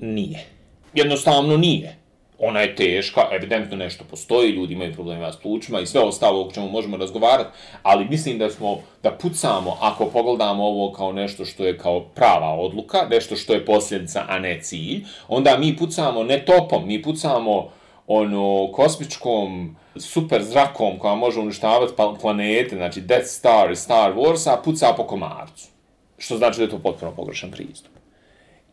Nije. 0.00 0.46
Jednostavno 0.94 1.56
nije. 1.56 1.96
Ona 2.38 2.60
je 2.60 2.74
teška, 2.74 3.20
evidentno 3.32 3.76
nešto 3.76 4.04
postoji, 4.10 4.50
ljudi 4.50 4.74
imaju 4.74 4.94
problema 4.94 5.32
s 5.32 5.36
plućima 5.36 5.80
i 5.80 5.86
sve 5.86 6.00
ostalo 6.00 6.42
o 6.42 6.50
čemu 6.52 6.70
možemo 6.70 6.96
razgovarati, 6.96 7.50
ali 7.82 8.08
mislim 8.08 8.38
da 8.38 8.50
smo, 8.50 8.80
da 9.02 9.10
pucamo, 9.10 9.76
ako 9.80 10.06
pogledamo 10.06 10.64
ovo 10.64 10.92
kao 10.92 11.12
nešto 11.12 11.44
što 11.44 11.64
je 11.64 11.78
kao 11.78 12.00
prava 12.00 12.54
odluka, 12.54 13.06
nešto 13.10 13.36
što 13.36 13.52
je 13.52 13.64
posljedica, 13.64 14.24
a 14.28 14.38
ne 14.38 14.60
cilj, 14.62 15.04
onda 15.28 15.56
mi 15.58 15.76
pucamo 15.76 16.22
ne 16.22 16.44
topom, 16.44 16.86
mi 16.86 17.02
pucamo 17.02 17.70
ono 18.08 18.72
kosmičkom 18.72 19.76
super 19.96 20.42
zrakom 20.42 20.98
koja 20.98 21.14
može 21.14 21.40
uništavati 21.40 21.92
planete, 22.20 22.76
znači 22.76 23.00
Death 23.00 23.26
Star 23.26 23.70
i 23.70 23.76
Star 23.76 24.14
Wars, 24.14 24.52
a 24.52 24.62
puca 24.64 24.92
po 24.96 25.06
komarcu. 25.06 25.66
Što 26.18 26.36
znači 26.36 26.58
da 26.58 26.64
je 26.64 26.70
to 26.70 26.78
potpuno 26.78 27.12
pogrešan 27.12 27.50
pristup. 27.50 27.92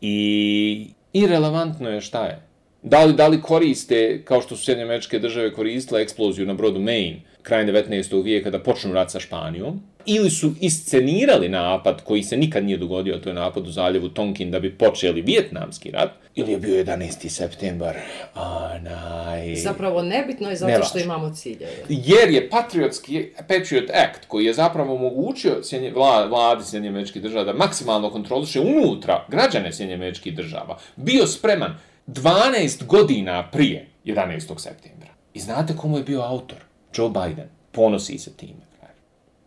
I 0.02 0.88
irelevantno 1.14 1.90
je 1.90 2.02
šta 2.02 2.26
je. 2.26 2.42
Da 2.82 3.04
li, 3.04 3.14
da 3.14 3.28
li 3.28 3.42
koriste, 3.42 4.24
kao 4.26 4.42
što 4.42 4.56
su 4.56 4.64
Sjedinje 4.64 4.84
američke 4.84 5.20
države 5.20 5.54
koristile 5.54 6.02
eksploziju 6.02 6.48
na 6.48 6.54
brodu 6.54 6.80
Maine 6.80 7.22
krajem 7.46 7.68
19. 7.68 8.24
vijeka 8.24 8.50
da 8.50 8.60
počnu 8.60 8.94
rat 8.94 9.12
sa 9.12 9.20
Španijom, 9.20 9.82
ili 10.06 10.30
su 10.30 10.52
iscenirali 10.62 11.50
napad 11.50 12.04
koji 12.04 12.24
se 12.24 12.38
nikad 12.38 12.64
nije 12.64 12.78
dogodio, 12.78 13.18
to 13.18 13.30
je 13.30 13.34
napad 13.34 13.68
u 13.68 13.72
zaljevu 13.72 14.10
Tonkin 14.10 14.52
da 14.52 14.60
bi 14.60 14.78
počeli 14.78 15.22
vjetnamski 15.22 15.92
rat, 15.92 16.10
ili 16.36 16.52
je 16.52 16.58
bio 16.58 16.84
11. 16.84 17.30
septembar, 17.30 17.96
onaj... 18.36 19.56
Zapravo 19.56 20.02
nebitno 20.02 20.50
je 20.50 20.56
zato 20.56 20.72
Nevač. 20.72 20.88
što 20.88 21.00
imamo 21.00 21.34
cilje. 21.34 21.68
Jer 21.90 22.30
je 22.30 22.50
Patriotski, 22.50 23.30
Patriot 23.48 23.90
Act, 23.90 24.26
koji 24.28 24.46
je 24.46 24.54
zapravo 24.54 24.96
omogućio 24.96 25.64
sjenje, 25.64 25.92
vla, 25.92 26.26
vladi 26.26 26.64
Sjedinje 26.64 26.90
američkih 26.90 27.22
država 27.22 27.44
da 27.44 27.54
maksimalno 27.54 28.10
kontroliše 28.10 28.60
unutra 28.60 29.26
građane 29.30 29.74
Sjedinje 29.74 29.96
američkih 29.96 30.36
država, 30.36 30.78
bio 30.96 31.28
spreman 31.28 31.78
12 32.08 32.86
godina 32.86 33.50
prije 33.52 33.88
11. 34.06 34.60
septembra. 34.60 35.10
I 35.34 35.40
znate 35.40 35.76
komu 35.76 35.98
je 35.98 36.04
bio 36.04 36.22
autor? 36.22 36.65
Joe 36.98 37.10
Biden. 37.10 37.48
Ponosi 37.72 38.18
se 38.18 38.38
time. 38.38 38.66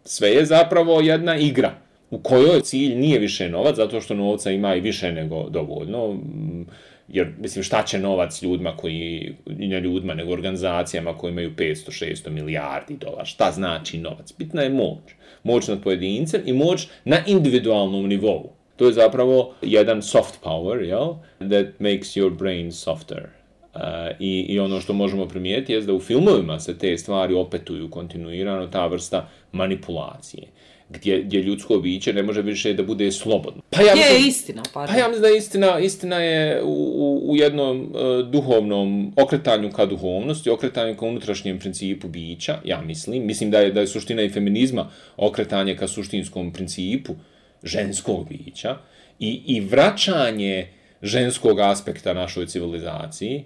Sve 0.04 0.28
je 0.28 0.44
zapravo 0.44 1.00
jedna 1.00 1.37
igra 1.37 1.74
u 2.11 2.18
kojoj 2.18 2.61
cilj 2.61 2.94
nije 2.94 3.18
više 3.18 3.48
novac, 3.48 3.76
zato 3.76 4.00
što 4.00 4.14
novca 4.14 4.50
ima 4.50 4.74
i 4.74 4.80
više 4.80 5.12
nego 5.12 5.48
dovoljno. 5.48 6.12
Mm, 6.12 6.66
jer, 7.08 7.32
mislim, 7.38 7.64
šta 7.64 7.82
će 7.82 7.98
novac 7.98 8.42
ljudima 8.42 8.76
koji, 8.76 9.34
ne 9.46 9.80
ljudima, 9.80 10.14
nego 10.14 10.32
organizacijama 10.32 11.18
koji 11.18 11.30
imaju 11.30 11.54
500-600 11.56 12.30
milijardi 12.30 12.96
dolara? 12.96 13.24
Šta 13.24 13.50
znači 13.52 13.98
novac? 13.98 14.34
Bitna 14.38 14.62
je 14.62 14.70
moć. 14.70 14.98
Moć 15.42 15.68
nad 15.68 15.82
pojedincem 15.82 16.40
i 16.46 16.52
moć 16.52 16.88
na 17.04 17.18
individualnom 17.26 18.08
nivou. 18.08 18.50
To 18.76 18.87
je 18.87 18.92
zapravo 18.92 19.54
jedan 19.62 20.02
soft 20.02 20.40
power, 20.44 20.82
jel? 20.82 21.14
That 21.38 21.80
makes 21.80 22.16
your 22.16 22.38
brain 22.38 22.72
softer. 22.72 23.38
Uh, 23.79 23.85
i, 24.19 24.41
I 24.49 24.61
ono 24.61 24.81
što 24.81 24.93
možemo 24.93 25.29
primijeti 25.29 25.73
je 25.73 25.81
da 25.81 25.95
u 25.95 26.01
filmovima 26.01 26.61
se 26.61 26.79
te 26.79 26.99
stvari 26.99 27.35
opetuju 27.35 27.91
kontinuirano, 27.91 28.67
ta 28.67 28.87
vrsta 28.87 29.29
manipulacije 29.53 30.49
gdje, 30.88 31.23
gdje 31.23 31.43
ljudsko 31.43 31.79
biće 31.79 32.12
ne 32.12 32.23
može 32.23 32.43
više 32.43 32.75
da 32.75 32.83
bude 32.83 33.12
slobodno. 33.12 33.62
Pa 33.71 33.83
ja 33.83 33.95
mislim, 33.95 34.14
je 34.14 34.29
istina, 34.29 34.62
pa. 34.75 34.87
Pa 34.87 34.97
ja 34.97 35.09
mislim 35.09 35.23
da 35.23 35.37
istina, 35.37 35.79
istina 35.79 36.17
je 36.17 36.62
u, 36.62 36.69
u, 36.69 37.31
u 37.33 37.37
jednom 37.37 37.81
uh, 37.81 38.31
duhovnom 38.31 39.12
okretanju 39.17 39.71
ka 39.71 39.87
duhovnosti, 39.87 40.51
okretanju 40.51 40.97
ka 40.97 41.07
unutrašnjem 41.07 41.59
principu 41.59 42.09
bića, 42.09 42.59
ja 42.64 42.81
mislim. 42.81 43.27
Mislim 43.27 43.51
da 43.51 43.59
je, 43.59 43.73
da 43.73 43.81
je 43.81 43.87
suština 43.87 44.23
i 44.23 44.31
feminizma 44.31 44.91
okretanje 45.17 45.77
ka 45.77 45.88
suštinskom 45.88 46.53
principu 46.53 47.14
ženskog 47.62 48.29
bića 48.29 48.77
i, 49.19 49.43
i 49.47 49.61
vraćanje 49.61 50.69
ženskog 51.03 51.61
aspekta 51.61 52.14
našoj 52.14 52.47
civilizaciji, 52.47 53.45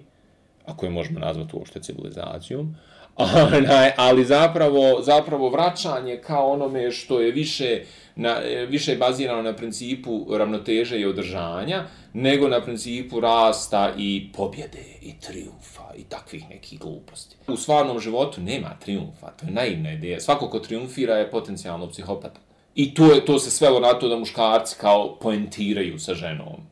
ako 0.65 0.85
je 0.85 0.89
možemo 0.89 1.19
nazvati 1.19 1.55
uopšte 1.55 1.79
civilizacijom, 1.79 2.75
onaj, 3.57 3.91
ali 3.97 4.25
zapravo, 4.25 5.01
zapravo 5.01 5.49
vraćanje 5.49 6.17
kao 6.17 6.51
onome 6.51 6.91
što 6.91 7.21
je 7.21 7.31
više, 7.31 7.81
na, 8.15 8.37
više 8.67 8.95
bazirano 8.95 9.41
na 9.41 9.55
principu 9.55 10.27
ravnoteže 10.37 10.99
i 10.99 11.05
održanja, 11.05 11.83
nego 12.13 12.47
na 12.47 12.61
principu 12.61 13.19
rasta 13.19 13.93
i 13.97 14.29
pobjede 14.33 14.83
i 15.01 15.19
triumfa 15.19 15.93
i 15.97 16.03
takvih 16.03 16.49
nekih 16.49 16.79
gluposti. 16.79 17.35
U 17.47 17.57
stvarnom 17.57 17.99
životu 17.99 18.41
nema 18.41 18.69
triumfa, 18.79 19.27
to 19.27 19.45
je 19.45 19.51
naivna 19.51 19.91
ideja. 19.91 20.19
Svako 20.19 20.49
ko 20.49 20.59
triumfira 20.59 21.15
je 21.15 21.31
potencijalno 21.31 21.89
psihopata. 21.89 22.39
I 22.75 22.93
to, 22.93 23.13
je, 23.13 23.25
to 23.25 23.39
se 23.39 23.51
svelo 23.51 23.79
na 23.79 23.93
to 23.93 24.07
da 24.09 24.17
muškarci 24.17 24.75
kao 24.79 25.15
poentiraju 25.21 25.99
sa 25.99 26.13
ženom. 26.13 26.65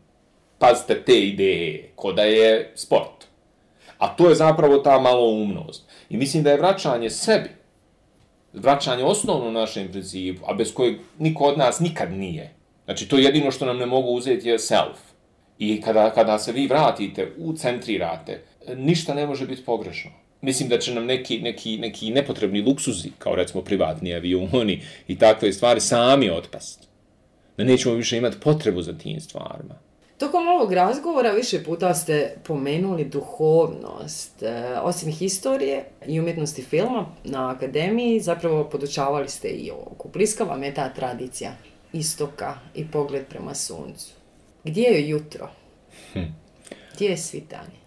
Pazite 0.58 1.04
te 1.04 1.20
ideje, 1.20 1.92
ko 1.96 2.14
da 2.14 2.24
je 2.24 2.72
sport. 2.76 3.31
A 4.02 4.08
to 4.08 4.30
je 4.30 4.36
zapravo 4.36 4.78
ta 4.78 5.00
malo 5.00 5.30
umnost. 5.30 5.90
I 6.10 6.18
mislim 6.18 6.44
da 6.44 6.52
je 6.52 6.58
vraćanje 6.58 7.10
sebi, 7.10 7.50
vraćanje 8.54 9.04
osnovno 9.04 9.52
našem 9.52 9.92
principu, 9.92 10.42
a 10.48 10.54
bez 10.54 10.74
kojeg 10.74 10.96
niko 11.20 11.44
od 11.44 11.58
nas 11.58 11.80
nikad 11.80 12.12
nije. 12.12 12.54
Znači, 12.86 13.08
to 13.08 13.18
jedino 13.18 13.52
što 13.52 13.66
nam 13.66 13.78
ne 13.78 13.86
mogu 13.86 14.10
uzeti 14.10 14.50
je 14.50 14.60
self. 14.60 14.98
I 15.60 15.82
kada, 15.82 16.10
kada 16.14 16.40
se 16.40 16.52
vi 16.52 16.68
vratite, 16.68 17.32
ucentrirate, 17.38 18.44
ništa 18.76 19.14
ne 19.14 19.28
može 19.28 19.46
biti 19.46 19.66
pogrešno. 19.66 20.12
Mislim 20.42 20.70
da 20.70 20.80
će 20.80 20.94
nam 20.94 21.06
neki, 21.06 21.40
neki, 21.40 21.78
neki 21.78 22.10
nepotrebni 22.12 22.62
luksuzi, 22.62 23.12
kao 23.20 23.36
recimo 23.36 23.64
privatni 23.64 24.16
avioni 24.16 24.82
i 25.08 25.18
takve 25.18 25.54
stvari, 25.54 25.80
sami 25.80 26.30
otpast. 26.30 26.88
Da 27.58 27.64
nećemo 27.64 27.96
više 27.96 28.18
imati 28.18 28.40
potrebu 28.40 28.82
za 28.82 28.98
tim 28.98 29.20
stvarima. 29.20 29.91
Tokom 30.22 30.48
ovog 30.48 30.74
razgovora 30.74 31.32
više 31.32 31.64
puta 31.64 31.94
ste 31.94 32.36
pomenuli 32.44 33.06
duhovnost. 33.06 34.44
E, 34.44 34.80
osim 34.82 35.12
historije 35.12 35.84
i 36.08 36.20
umjetnosti 36.20 36.62
filma 36.62 37.06
na 37.24 37.50
akademiji, 37.50 38.20
zapravo 38.20 38.70
podučavali 38.70 39.30
ste 39.30 39.48
i 39.48 39.72
o 39.72 39.96
kupliska 39.98 40.44
vam 40.44 40.64
je 40.64 40.74
ta 40.74 40.90
tradicija 40.90 41.52
istoka 41.94 42.54
i 42.76 42.88
pogled 42.88 43.26
prema 43.30 43.54
suncu. 43.54 44.14
Gdje 44.64 44.82
je 44.82 45.10
jutro? 45.10 45.50
Hm. 46.14 46.20
Gdje 46.96 47.06
je 47.06 47.18
svitanje? 47.18 47.80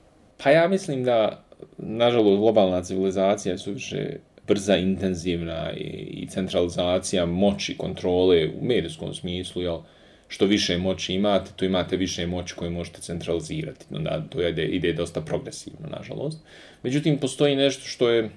Pa 0.44 0.50
ja 0.50 0.68
mislim 0.68 1.04
da, 1.04 1.44
nažalost, 1.76 2.40
globalna 2.40 2.82
civilizacija 2.82 3.58
su 3.58 3.72
više 3.72 4.16
brza, 4.46 4.76
intenzivna 4.76 5.72
i, 5.76 6.08
i 6.22 6.28
centralizacija 6.28 7.26
moći, 7.26 7.76
kontrole 7.76 8.48
u 8.48 8.64
medijskom 8.64 9.14
smislu, 9.14 9.62
jel, 9.62 9.80
što 10.28 10.46
više 10.46 10.78
moći 10.78 11.14
imate, 11.14 11.50
to 11.56 11.64
imate 11.64 11.96
više 11.96 12.26
moći 12.26 12.54
koje 12.54 12.70
možete 12.70 13.00
centralizirati. 13.00 13.84
Onda 13.90 14.24
to 14.30 14.48
ide, 14.48 14.64
ide 14.64 14.92
dosta 14.92 15.20
progresivno, 15.20 15.88
nažalost. 15.98 16.38
Međutim, 16.82 17.18
postoji 17.18 17.56
nešto 17.56 17.84
što 17.84 18.08
je, 18.08 18.30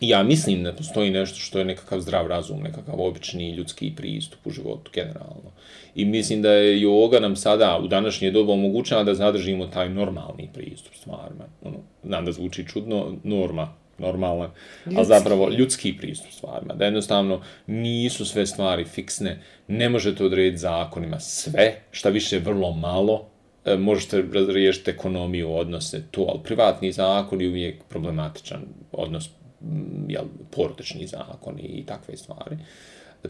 ja 0.00 0.22
mislim 0.22 0.62
da 0.62 0.72
postoji 0.72 1.10
nešto 1.10 1.38
što 1.38 1.58
je 1.58 1.64
nekakav 1.64 2.00
zdrav 2.00 2.26
razum, 2.26 2.62
nekakav 2.62 3.00
obični 3.00 3.50
ljudski 3.50 3.92
pristup 3.96 4.46
u 4.46 4.50
životu 4.50 4.90
generalno. 4.94 5.52
I 5.94 6.04
mislim 6.04 6.42
da 6.42 6.52
je 6.52 6.80
yoga 6.80 7.20
nam 7.20 7.36
sada 7.36 7.78
u 7.84 7.88
današnje 7.88 8.30
dobu 8.30 8.52
omogućava 8.52 9.04
da 9.04 9.14
zadržimo 9.14 9.66
taj 9.66 9.88
normalni 9.88 10.48
pristup 10.54 10.94
stvarima. 10.94 11.44
Ono, 11.62 11.76
znam 12.04 12.24
da 12.24 12.32
zvuči 12.32 12.66
čudno, 12.66 13.16
norma, 13.24 13.79
normalna, 14.00 14.50
ali 14.96 15.06
zapravo 15.06 15.50
ljudski 15.50 15.96
pristup 15.96 16.32
stvarima. 16.32 16.74
Da 16.74 16.84
jednostavno 16.84 17.40
nisu 17.66 18.24
sve 18.24 18.46
stvari 18.46 18.84
fiksne, 18.84 19.42
ne 19.68 19.88
možete 19.88 20.24
odrediti 20.24 20.58
zakonima 20.58 21.20
sve, 21.20 21.74
šta 21.90 22.08
više 22.08 22.38
vrlo 22.38 22.72
malo, 22.72 23.26
e, 23.64 23.76
možete 23.76 24.24
razriješiti 24.32 24.90
ekonomiju, 24.90 25.54
odnose, 25.54 26.02
to, 26.10 26.26
ali 26.28 26.40
privatni 26.44 26.92
zakon 26.92 27.40
je 27.40 27.48
uvijek 27.48 27.82
problematičan 27.88 28.60
odnos, 28.92 29.30
jel, 30.08 30.24
porotečni 30.50 31.06
zakon 31.06 31.58
i 31.58 31.86
takve 31.86 32.16
stvari. 32.16 32.56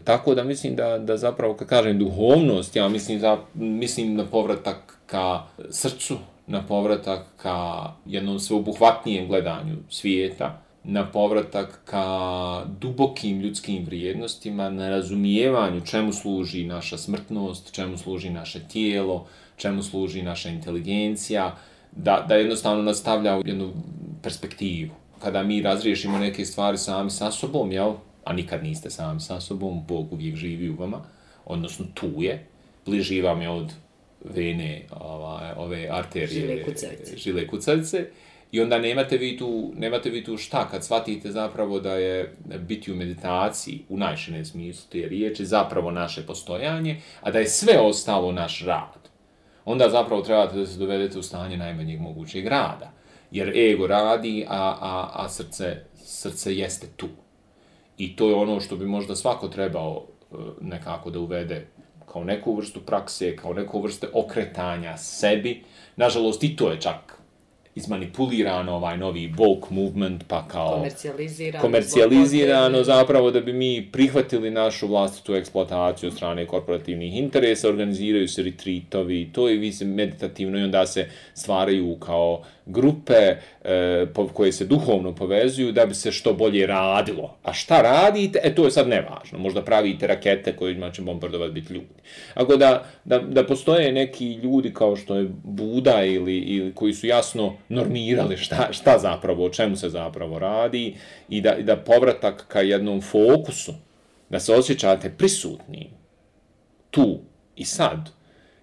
Tako 0.03 0.35
da 0.35 0.43
mislim 0.43 0.75
da, 0.75 0.99
da 0.99 1.17
zapravo, 1.17 1.53
kad 1.53 1.67
kažem 1.67 1.99
duhovnost, 1.99 2.75
ja 2.75 2.89
mislim, 2.89 3.19
za, 3.19 3.37
mislim 3.53 4.15
na 4.15 4.25
povratak 4.25 4.97
ka 5.05 5.43
srcu, 5.69 6.17
na 6.51 6.61
povratak 6.67 7.25
ka 7.37 7.87
jednom 8.05 8.39
sveobuhvatnijem 8.39 9.27
gledanju 9.27 9.77
svijeta, 9.89 10.61
na 10.83 11.05
povratak 11.11 11.79
ka 11.85 12.65
dubokim 12.79 13.39
ljudskim 13.39 13.85
vrijednostima, 13.85 14.69
na 14.69 14.89
razumijevanju 14.89 15.81
čemu 15.85 16.13
služi 16.13 16.65
naša 16.65 16.97
smrtnost, 16.97 17.71
čemu 17.71 17.97
služi 17.97 18.29
naše 18.29 18.59
tijelo, 18.67 19.27
čemu 19.57 19.83
služi 19.83 20.21
naša 20.21 20.49
inteligencija, 20.49 21.55
da, 21.91 22.25
da 22.27 22.35
jednostavno 22.35 22.83
nastavlja 22.83 23.39
jednu 23.45 23.71
perspektivu. 24.23 24.91
Kada 25.19 25.43
mi 25.43 25.61
razriješimo 25.61 26.17
neke 26.17 26.45
stvari 26.45 26.77
sami 26.77 27.09
sa 27.09 27.31
sobom, 27.31 27.71
jel? 27.71 27.93
a 28.23 28.33
nikad 28.33 28.63
niste 28.63 28.89
sami 28.89 29.19
sa 29.19 29.41
sobom, 29.41 29.83
Bog 29.87 30.13
uvijek 30.13 30.35
živi 30.35 30.69
u 30.69 30.75
vama, 30.75 31.01
odnosno 31.45 31.85
tu 31.93 32.11
je, 32.17 32.47
bliži 32.85 33.21
vam 33.21 33.41
je 33.41 33.49
od 33.49 33.71
vene, 34.23 34.85
ova, 34.99 35.53
ove 35.57 35.87
arterije, 35.91 36.41
žile 36.41 36.63
kucavice. 36.63 37.17
žile 37.17 37.47
kucavice, 37.47 38.05
i 38.51 38.61
onda 38.61 38.79
nemate 38.79 39.17
vi, 39.17 39.37
tu, 39.37 39.71
nemate 39.75 40.09
vi 40.09 40.23
tu 40.23 40.37
šta, 40.37 40.67
kad 40.69 40.85
shvatite 40.85 41.31
zapravo 41.31 41.79
da 41.79 41.93
je 41.93 42.35
biti 42.59 42.91
u 42.91 42.95
meditaciji, 42.95 43.85
u 43.89 43.97
najšenem 43.97 44.45
smislu 44.45 44.89
te 44.91 45.07
riječi, 45.07 45.45
zapravo 45.45 45.91
naše 45.91 46.25
postojanje, 46.25 47.01
a 47.21 47.31
da 47.31 47.39
je 47.39 47.47
sve 47.47 47.79
ostalo 47.79 48.31
naš 48.31 48.65
rad, 48.65 49.09
onda 49.65 49.89
zapravo 49.89 50.21
trebate 50.21 50.57
da 50.57 50.65
se 50.65 50.79
dovedete 50.79 51.19
u 51.19 51.23
stanje 51.23 51.57
najmanjeg 51.57 52.01
mogućeg 52.01 52.47
rada. 52.47 52.91
Jer 53.31 53.57
ego 53.57 53.87
radi, 53.87 54.45
a, 54.49 54.77
a, 54.81 55.09
a 55.13 55.29
srce, 55.29 55.77
srce 55.95 56.55
jeste 56.55 56.87
tu. 56.95 57.07
I 57.97 58.15
to 58.15 58.29
je 58.29 58.35
ono 58.35 58.59
što 58.59 58.75
bi 58.75 58.85
možda 58.85 59.15
svako 59.15 59.47
trebao 59.47 60.03
e, 60.31 60.35
nekako 60.61 61.09
da 61.09 61.19
uvede 61.19 61.67
kao 62.05 62.23
neku 62.23 62.55
vrstu 62.55 62.79
prakse, 62.79 63.35
kao 63.35 63.53
neku 63.53 63.81
vrste 63.81 64.07
okretanja 64.13 64.97
sebi. 64.97 65.63
Nažalost, 65.95 66.43
i 66.43 66.55
to 66.55 66.71
je 66.71 66.81
čak 66.81 67.21
izmanipulirano 67.75 68.75
ovaj 68.75 68.97
novi 68.97 69.33
woke 69.37 69.65
movement, 69.69 70.23
pa 70.27 70.47
kao 70.47 70.73
komercijalizirano, 70.73 71.61
komercijalizirano 71.61 72.83
zapravo 72.83 73.31
da 73.31 73.41
bi 73.41 73.53
mi 73.53 73.89
prihvatili 73.91 74.51
našu 74.51 74.87
vlastitu 74.87 75.35
eksploataciju 75.35 76.09
od 76.09 76.15
strane 76.15 76.47
korporativnih 76.47 77.17
interesa, 77.17 77.69
organiziraju 77.69 78.27
se 78.27 78.43
retreatovi, 78.43 79.29
to 79.33 79.49
je 79.49 79.71
meditativno 79.85 80.59
i 80.59 80.63
onda 80.63 80.85
se 80.85 81.07
stvaraju 81.33 81.95
kao 81.99 82.43
grupe 82.71 83.35
e, 83.63 84.05
po, 84.13 84.27
koje 84.27 84.51
se 84.51 84.65
duhovno 84.65 85.15
povezuju 85.15 85.71
da 85.71 85.85
bi 85.85 85.93
se 85.93 86.11
što 86.11 86.33
bolje 86.33 86.67
radilo. 86.67 87.37
A 87.43 87.53
šta 87.53 87.81
radite? 87.81 88.39
E, 88.43 88.55
to 88.55 88.65
je 88.65 88.71
sad 88.71 88.87
nevažno. 88.87 89.39
Možda 89.39 89.61
pravite 89.61 90.07
rakete 90.07 90.55
koje 90.55 90.91
će 90.93 91.01
bombardovati 91.01 91.53
biti 91.53 91.73
ljudi. 91.73 92.01
Ako 92.33 92.57
da, 92.57 92.85
da, 93.03 93.19
da 93.19 93.45
postoje 93.45 93.91
neki 93.91 94.33
ljudi 94.33 94.73
kao 94.73 94.95
što 94.95 95.15
je 95.15 95.29
Buda 95.43 96.03
ili, 96.03 96.37
ili 96.37 96.73
koji 96.73 96.93
su 96.93 97.07
jasno 97.07 97.53
normirali 97.69 98.37
šta, 98.37 98.67
šta 98.71 98.97
zapravo, 98.99 99.45
o 99.45 99.49
čemu 99.49 99.75
se 99.75 99.89
zapravo 99.89 100.39
radi 100.39 100.95
i 101.29 101.41
da, 101.41 101.55
i 101.55 101.63
da 101.63 101.75
povratak 101.75 102.45
ka 102.47 102.61
jednom 102.61 103.01
fokusu, 103.01 103.73
da 104.29 104.39
se 104.39 104.53
osjećate 104.53 105.09
prisutni 105.09 105.89
tu 106.91 107.19
i 107.55 107.65
sad, 107.65 108.09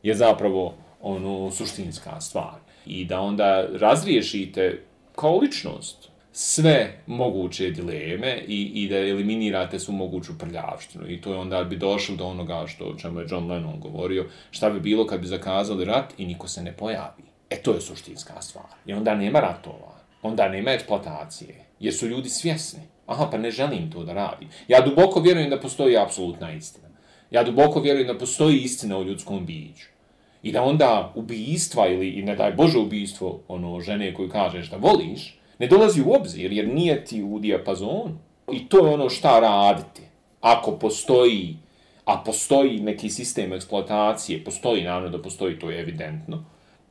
je 0.02 0.14
zapravo 0.14 0.74
ono 1.00 1.50
suštinska 1.50 2.20
stvar 2.20 2.67
i 2.88 3.04
da 3.04 3.20
onda 3.20 3.66
razriješite 3.72 4.82
kao 5.16 5.38
ličnost 5.38 6.08
sve 6.32 7.02
moguće 7.06 7.70
dileme 7.70 8.42
i, 8.48 8.62
i 8.74 8.88
da 8.88 8.96
eliminirate 8.96 9.78
svu 9.78 9.92
moguću 9.92 10.38
prljavštinu. 10.38 11.10
I 11.10 11.20
to 11.20 11.32
je 11.32 11.38
onda 11.38 11.64
bi 11.64 11.76
došlo 11.76 12.16
do 12.16 12.26
onoga 12.26 12.64
što 12.66 12.84
o 12.84 12.94
čemu 12.94 13.20
je 13.20 13.26
John 13.30 13.50
Lennon 13.50 13.80
govorio, 13.80 14.26
šta 14.50 14.70
bi 14.70 14.80
bilo 14.80 15.06
kad 15.06 15.20
bi 15.20 15.26
zakazali 15.26 15.84
rat 15.84 16.14
i 16.18 16.26
niko 16.26 16.48
se 16.48 16.62
ne 16.62 16.72
pojavi. 16.72 17.22
E 17.50 17.56
to 17.56 17.74
je 17.74 17.80
suštinska 17.80 18.42
stvar. 18.42 18.66
I 18.86 18.92
onda 18.92 19.14
nema 19.14 19.40
ratova, 19.40 19.94
onda 20.22 20.48
nema 20.48 20.70
eksploatacije, 20.70 21.64
jer 21.80 21.94
su 21.94 22.06
ljudi 22.06 22.28
svjesni. 22.28 22.82
Aha, 23.06 23.28
pa 23.30 23.38
ne 23.38 23.50
želim 23.50 23.90
to 23.90 24.04
da 24.04 24.12
radim. 24.12 24.48
Ja 24.68 24.80
duboko 24.80 25.20
vjerujem 25.20 25.50
da 25.50 25.60
postoji 25.60 25.96
apsolutna 25.96 26.52
istina. 26.52 26.88
Ja 27.30 27.44
duboko 27.44 27.80
vjerujem 27.80 28.06
da 28.06 28.18
postoji 28.18 28.58
istina 28.58 28.98
o 28.98 29.02
ljudskom 29.02 29.46
biću 29.46 29.97
i 30.42 30.52
da 30.52 30.62
onda 30.62 31.12
ubijstva 31.14 31.88
ili 31.88 32.08
i 32.08 32.22
ne 32.22 32.36
daj 32.36 32.52
Bože 32.52 32.78
ubijstvo 32.78 33.40
ono 33.48 33.80
žene 33.80 34.14
koju 34.14 34.28
kažeš 34.28 34.70
da 34.70 34.76
voliš, 34.76 35.38
ne 35.58 35.66
dolazi 35.66 36.02
u 36.02 36.12
obzir 36.12 36.52
jer 36.52 36.68
nije 36.68 37.04
ti 37.04 37.22
u 37.22 37.38
dijapazonu. 37.38 38.18
I 38.52 38.68
to 38.68 38.86
je 38.86 38.94
ono 38.94 39.08
šta 39.08 39.40
raditi. 39.40 40.02
Ako 40.40 40.72
postoji, 40.72 41.56
a 42.04 42.22
postoji 42.26 42.80
neki 42.80 43.10
sistem 43.10 43.52
eksploatacije, 43.52 44.44
postoji 44.44 44.84
naravno 44.84 45.08
da 45.08 45.22
postoji, 45.22 45.58
to 45.58 45.70
je 45.70 45.80
evidentno, 45.80 46.44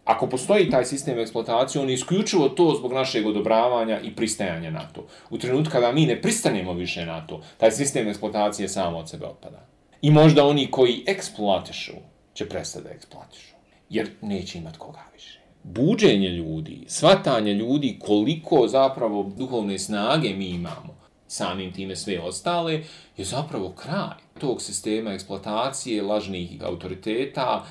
Ako 0.08 0.28
postoji 0.28 0.70
taj 0.70 0.86
sistem 0.86 1.20
eksploatacije, 1.20 1.82
on 1.82 1.90
je 1.90 1.94
isključivo 1.94 2.50
to 2.50 2.76
zbog 2.78 2.94
našeg 2.94 3.26
odobravanja 3.28 4.00
i 4.00 4.16
pristajanja 4.16 4.72
na 4.72 4.88
to. 4.94 5.08
U 5.30 5.38
trenutku 5.38 5.72
kada 5.72 5.92
mi 5.92 6.06
ne 6.06 6.22
pristanemo 6.22 6.74
više 6.74 7.06
na 7.06 7.28
to, 7.28 7.42
taj 7.58 7.72
sistem 7.72 8.08
eksploatacije 8.08 8.70
samo 8.70 8.98
od 8.98 9.10
sebe 9.10 9.26
opada. 9.26 9.66
I 10.02 10.12
možda 10.12 10.46
oni 10.46 10.72
koji 10.72 11.04
eksploatišu, 11.08 11.94
će 12.38 12.50
prestati 12.50 12.84
da 12.84 12.92
eksploatišu. 12.92 13.56
Jer 13.90 14.10
neće 14.22 14.58
imat 14.58 14.78
koga 14.78 15.04
više. 15.14 15.40
Buđenje 15.64 16.30
ljudi, 16.30 16.86
svatanje 16.88 17.54
ljudi 17.54 18.00
koliko 18.00 18.68
zapravo 18.68 19.32
duhovne 19.38 19.80
snage 19.80 20.30
mi 20.30 20.50
imamo, 20.50 20.98
samim 21.28 21.74
time 21.74 21.96
sve 21.96 22.20
ostale, 22.20 22.84
je 23.18 23.26
zapravo 23.26 23.70
kraj 23.72 24.27
tog 24.40 24.62
sistema 24.62 25.14
eksploatacije, 25.14 26.04
lažnih 26.04 26.50
autoriteta, 26.62 27.66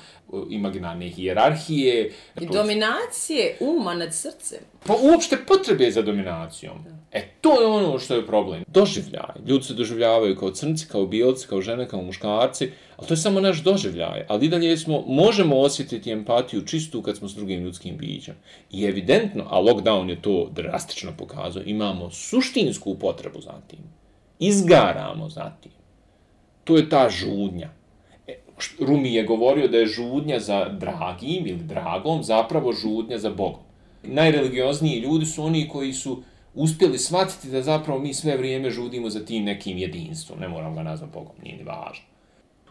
imaginarne 0.49 1.09
hijerarhije. 1.09 2.11
I 2.41 2.45
dominacije 2.45 3.57
uma 3.59 3.93
nad 3.93 4.13
srcem. 4.13 4.59
Pa 4.85 4.93
uopšte 4.93 5.37
potrebe 5.47 5.91
za 5.91 6.01
dominacijom. 6.01 6.77
E, 7.11 7.27
to 7.41 7.61
je 7.61 7.67
ono 7.67 7.99
što 7.99 8.15
je 8.15 8.27
problem. 8.27 8.63
Doživljaj. 8.67 9.35
Ljudi 9.47 9.63
se 9.63 9.73
doživljavaju 9.73 10.35
kao 10.35 10.51
crnci, 10.51 10.87
kao 10.87 11.05
bijelci, 11.05 11.47
kao 11.47 11.61
žene, 11.61 11.87
kao 11.87 12.01
muškarci, 12.01 12.71
ali 12.97 13.07
to 13.07 13.13
je 13.13 13.17
samo 13.17 13.39
naš 13.39 13.63
doživljaj. 13.63 14.25
Ali 14.27 14.45
i 14.45 14.49
dalje 14.49 14.77
smo, 14.77 15.03
možemo 15.07 15.59
osjetiti 15.59 16.11
empatiju 16.11 16.65
čistu 16.65 17.01
kad 17.01 17.17
smo 17.17 17.27
s 17.27 17.35
drugim 17.35 17.63
ljudskim 17.63 17.97
bićem. 17.97 18.35
I 18.71 18.85
evidentno, 18.85 19.45
a 19.49 19.61
lockdown 19.61 20.09
je 20.09 20.21
to 20.21 20.49
drastično 20.51 21.11
pokazao, 21.17 21.63
imamo 21.65 22.11
suštinsku 22.11 22.95
potrebu 22.99 23.41
za 23.41 23.53
tim. 23.67 23.79
Izgaramo 24.39 25.29
za 25.29 25.51
tim. 25.61 25.71
To 26.67 26.77
je 26.77 26.89
ta 26.89 27.09
žudnja. 27.09 27.69
E, 28.27 28.33
Rumi 28.79 29.13
je 29.13 29.23
govorio 29.23 29.67
da 29.67 29.77
je 29.77 29.85
žudnja 29.85 30.39
za 30.39 30.65
dragim 30.69 31.47
ili 31.47 31.63
dragom 31.63 32.23
zapravo 32.23 32.73
žudnja 32.73 33.17
za 33.17 33.29
Bogom. 33.29 33.63
Najreligiozniji 34.03 34.99
ljudi 34.99 35.25
su 35.25 35.43
oni 35.43 35.67
koji 35.69 35.93
su 35.93 36.23
uspjeli 36.55 36.97
shvatiti 36.97 37.51
da 37.51 37.61
zapravo 37.61 37.99
mi 37.99 38.13
sve 38.13 38.37
vrijeme 38.37 38.69
žudimo 38.69 39.09
za 39.09 39.25
tim 39.25 39.43
nekim 39.43 39.77
jedinstvom. 39.77 40.39
Ne 40.39 40.47
moram 40.47 40.75
ga 40.75 40.83
nazvati 40.83 41.13
Bogom, 41.13 41.35
nije 41.43 41.57
ni 41.57 41.63
važno. 41.63 42.05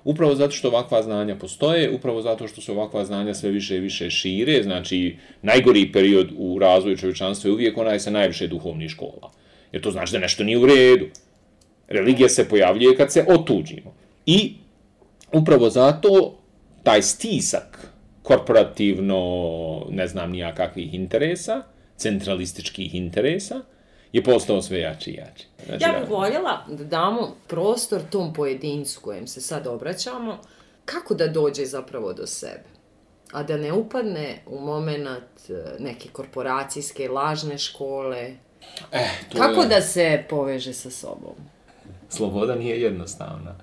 Upravo 0.04 0.34
zato 0.34 0.52
što 0.52 0.68
ovakva 0.68 1.02
znanja 1.02 1.36
postoje, 1.36 1.90
upravo 1.90 2.22
zato 2.22 2.48
što 2.48 2.60
se 2.60 2.72
ovakva 2.72 3.04
znanja 3.04 3.34
sve 3.34 3.50
više 3.50 3.76
i 3.76 3.80
više 3.80 4.10
šire, 4.10 4.62
znači 4.62 5.16
najgori 5.42 5.92
period 5.92 6.28
u 6.36 6.58
razvoju 6.58 6.96
čovječanstva 6.96 7.48
je 7.48 7.52
uvijek 7.54 7.78
onaj 7.78 8.00
sa 8.00 8.10
najviše 8.10 8.46
duhovnih 8.46 8.90
škola. 8.90 9.32
Jer 9.72 9.82
to 9.82 9.90
znači 9.90 10.12
da 10.12 10.18
nešto 10.18 10.44
nije 10.44 10.58
u 10.58 10.66
redu. 10.66 11.06
Religija 11.88 12.28
se 12.28 12.48
pojavljuje 12.48 12.96
kad 12.96 13.12
se 13.12 13.26
otuđimo. 13.28 13.94
I 14.26 14.54
upravo 15.32 15.70
zato 15.70 16.38
taj 16.82 17.02
stisak 17.02 17.88
korporativno, 18.22 19.86
ne 19.90 20.06
znam 20.06 20.30
nija 20.30 20.54
kakvih 20.54 20.94
interesa, 20.94 21.62
centralističkih 21.96 22.94
interesa, 22.94 23.60
je 24.12 24.24
postao 24.24 24.62
sve 24.62 24.80
jači 24.80 25.10
i 25.10 25.14
jači. 25.14 25.46
Znači, 25.66 25.84
ja 25.84 26.00
bih 26.00 26.10
voljela 26.10 26.64
da 26.68 26.84
damo 26.84 27.36
prostor 27.46 28.02
tom 28.10 28.32
pojedincu 28.32 29.00
kojem 29.00 29.26
se 29.26 29.40
sad 29.40 29.66
obraćamo, 29.66 30.38
kako 30.84 31.14
da 31.14 31.26
dođe 31.28 31.64
zapravo 31.64 32.12
do 32.12 32.26
sebe? 32.26 32.64
A 33.32 33.42
da 33.42 33.56
ne 33.56 33.72
upadne 33.72 34.38
u 34.46 34.60
moment 34.60 35.06
e, 35.48 35.52
neke 35.78 36.08
korporacijske, 36.08 37.08
lažne 37.08 37.58
škole. 37.58 38.36
Eh, 38.92 39.08
to 39.32 39.38
Kako 39.38 39.60
je... 39.60 39.68
da 39.68 39.80
se 39.80 40.24
poveže 40.28 40.72
sa 40.72 40.90
sobom? 40.90 41.34
Sloboda 42.08 42.54
nije 42.54 42.82
jednostavna. 42.82 43.54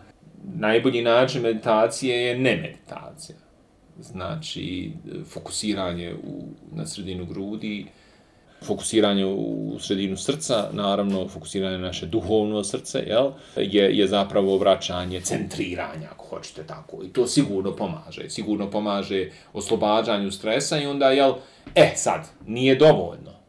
Najbolji 0.56 1.02
način 1.02 1.42
meditacije 1.42 2.22
je 2.22 2.40
ne 2.40 2.56
meditacija. 2.56 3.38
Znači, 4.00 4.92
fokusiranje 5.26 6.14
u, 6.14 6.44
na 6.72 6.86
sredinu 6.86 7.26
grudi, 7.26 7.86
fokusiranje 8.64 9.26
u 9.26 9.78
sredinu 9.80 10.18
srca, 10.18 10.70
naravno 10.72 11.28
fokusiranje 11.28 11.78
na 11.78 11.88
naše 11.88 12.06
duhovno 12.06 12.64
srce, 12.64 13.00
jel, 13.00 13.32
je, 13.56 13.98
je 13.98 14.08
zapravo 14.08 14.58
vraćanje 14.58 15.22
centriranja, 15.22 16.08
ako 16.12 16.26
hoćete 16.26 16.64
tako. 16.64 17.04
I 17.04 17.14
to 17.14 17.28
sigurno 17.28 17.76
pomaže. 17.76 18.30
Sigurno 18.30 18.72
pomaže 18.72 19.30
oslobađanju 19.54 20.32
stresa 20.32 20.78
i 20.78 20.86
onda, 20.86 21.12
jel, 21.12 21.34
e, 21.76 21.94
sad, 21.96 22.28
nije 22.48 22.76
dovoljno. 22.76 23.43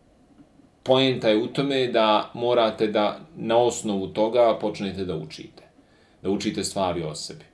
Poenta 0.85 1.29
je 1.29 1.37
u 1.37 1.47
tome 1.47 1.87
da 1.87 2.31
morate 2.35 2.87
da 2.87 3.21
na 3.37 3.57
osnovu 3.57 4.07
toga 4.07 4.59
počnete 4.61 5.05
da 5.05 5.17
učite. 5.17 5.63
Da 6.23 6.31
učite 6.31 6.65
stvari 6.65 7.03
o 7.03 7.15
sebi. 7.15 7.45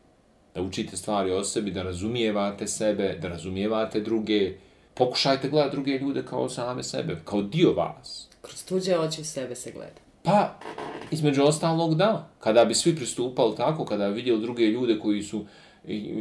Da 0.54 0.62
učite 0.62 0.96
stvari 0.96 1.30
o 1.32 1.44
sebi, 1.44 1.70
da 1.70 1.82
razumijevate 1.82 2.66
sebe, 2.66 3.18
da 3.22 3.28
razumijevate 3.28 4.00
druge, 4.00 4.52
pokušajte 4.94 5.48
gledati 5.48 5.76
druge 5.76 5.98
ljude 5.98 6.24
kao 6.26 6.48
same 6.48 6.82
sebe, 6.82 7.16
kao 7.24 7.42
dio 7.42 7.72
vas. 7.72 8.28
Kroz 8.42 8.64
tuđe 8.64 8.98
oči 8.98 9.24
sebe 9.24 9.54
se 9.54 9.72
gleda. 9.72 10.00
Pa, 10.22 10.58
između 11.10 11.42
ostalog, 11.42 11.94
da. 11.94 12.28
Kada 12.40 12.64
bi 12.64 12.74
svi 12.74 12.96
pristupali 12.96 13.56
tako, 13.56 13.84
kada 13.84 14.08
bi 14.08 14.14
vidjeli 14.14 14.40
druge 14.40 14.66
ljude 14.66 14.98
koji 14.98 15.22
su 15.22 15.44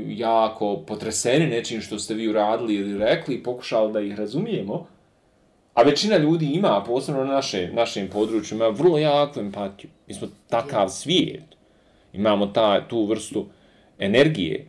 jako 0.08 0.78
potreseni 0.88 1.48
nečim 1.48 1.82
što 1.82 2.00
ste 2.00 2.14
vi 2.14 2.30
uradili 2.30 2.74
ili 2.74 2.98
rekli 2.98 3.36
i 3.36 3.44
pokušali 3.44 3.94
da 3.94 4.00
ih 4.00 4.16
razumijemo, 4.16 4.88
a 5.80 5.84
većina 5.84 6.18
ljudi 6.18 6.46
ima, 6.46 6.84
posebno 6.88 7.24
na 7.24 7.34
naše, 7.34 7.70
našem 7.74 8.08
području, 8.08 8.56
ima 8.56 8.68
vrlo 8.68 8.98
jaku 8.98 9.40
empatiju. 9.40 9.90
Mi 10.08 10.14
smo 10.14 10.28
takav 10.50 10.90
svijet. 10.90 11.44
Imamo 12.14 12.46
ta, 12.46 12.88
tu 12.88 13.06
vrstu 13.06 13.46
energije. 14.00 14.68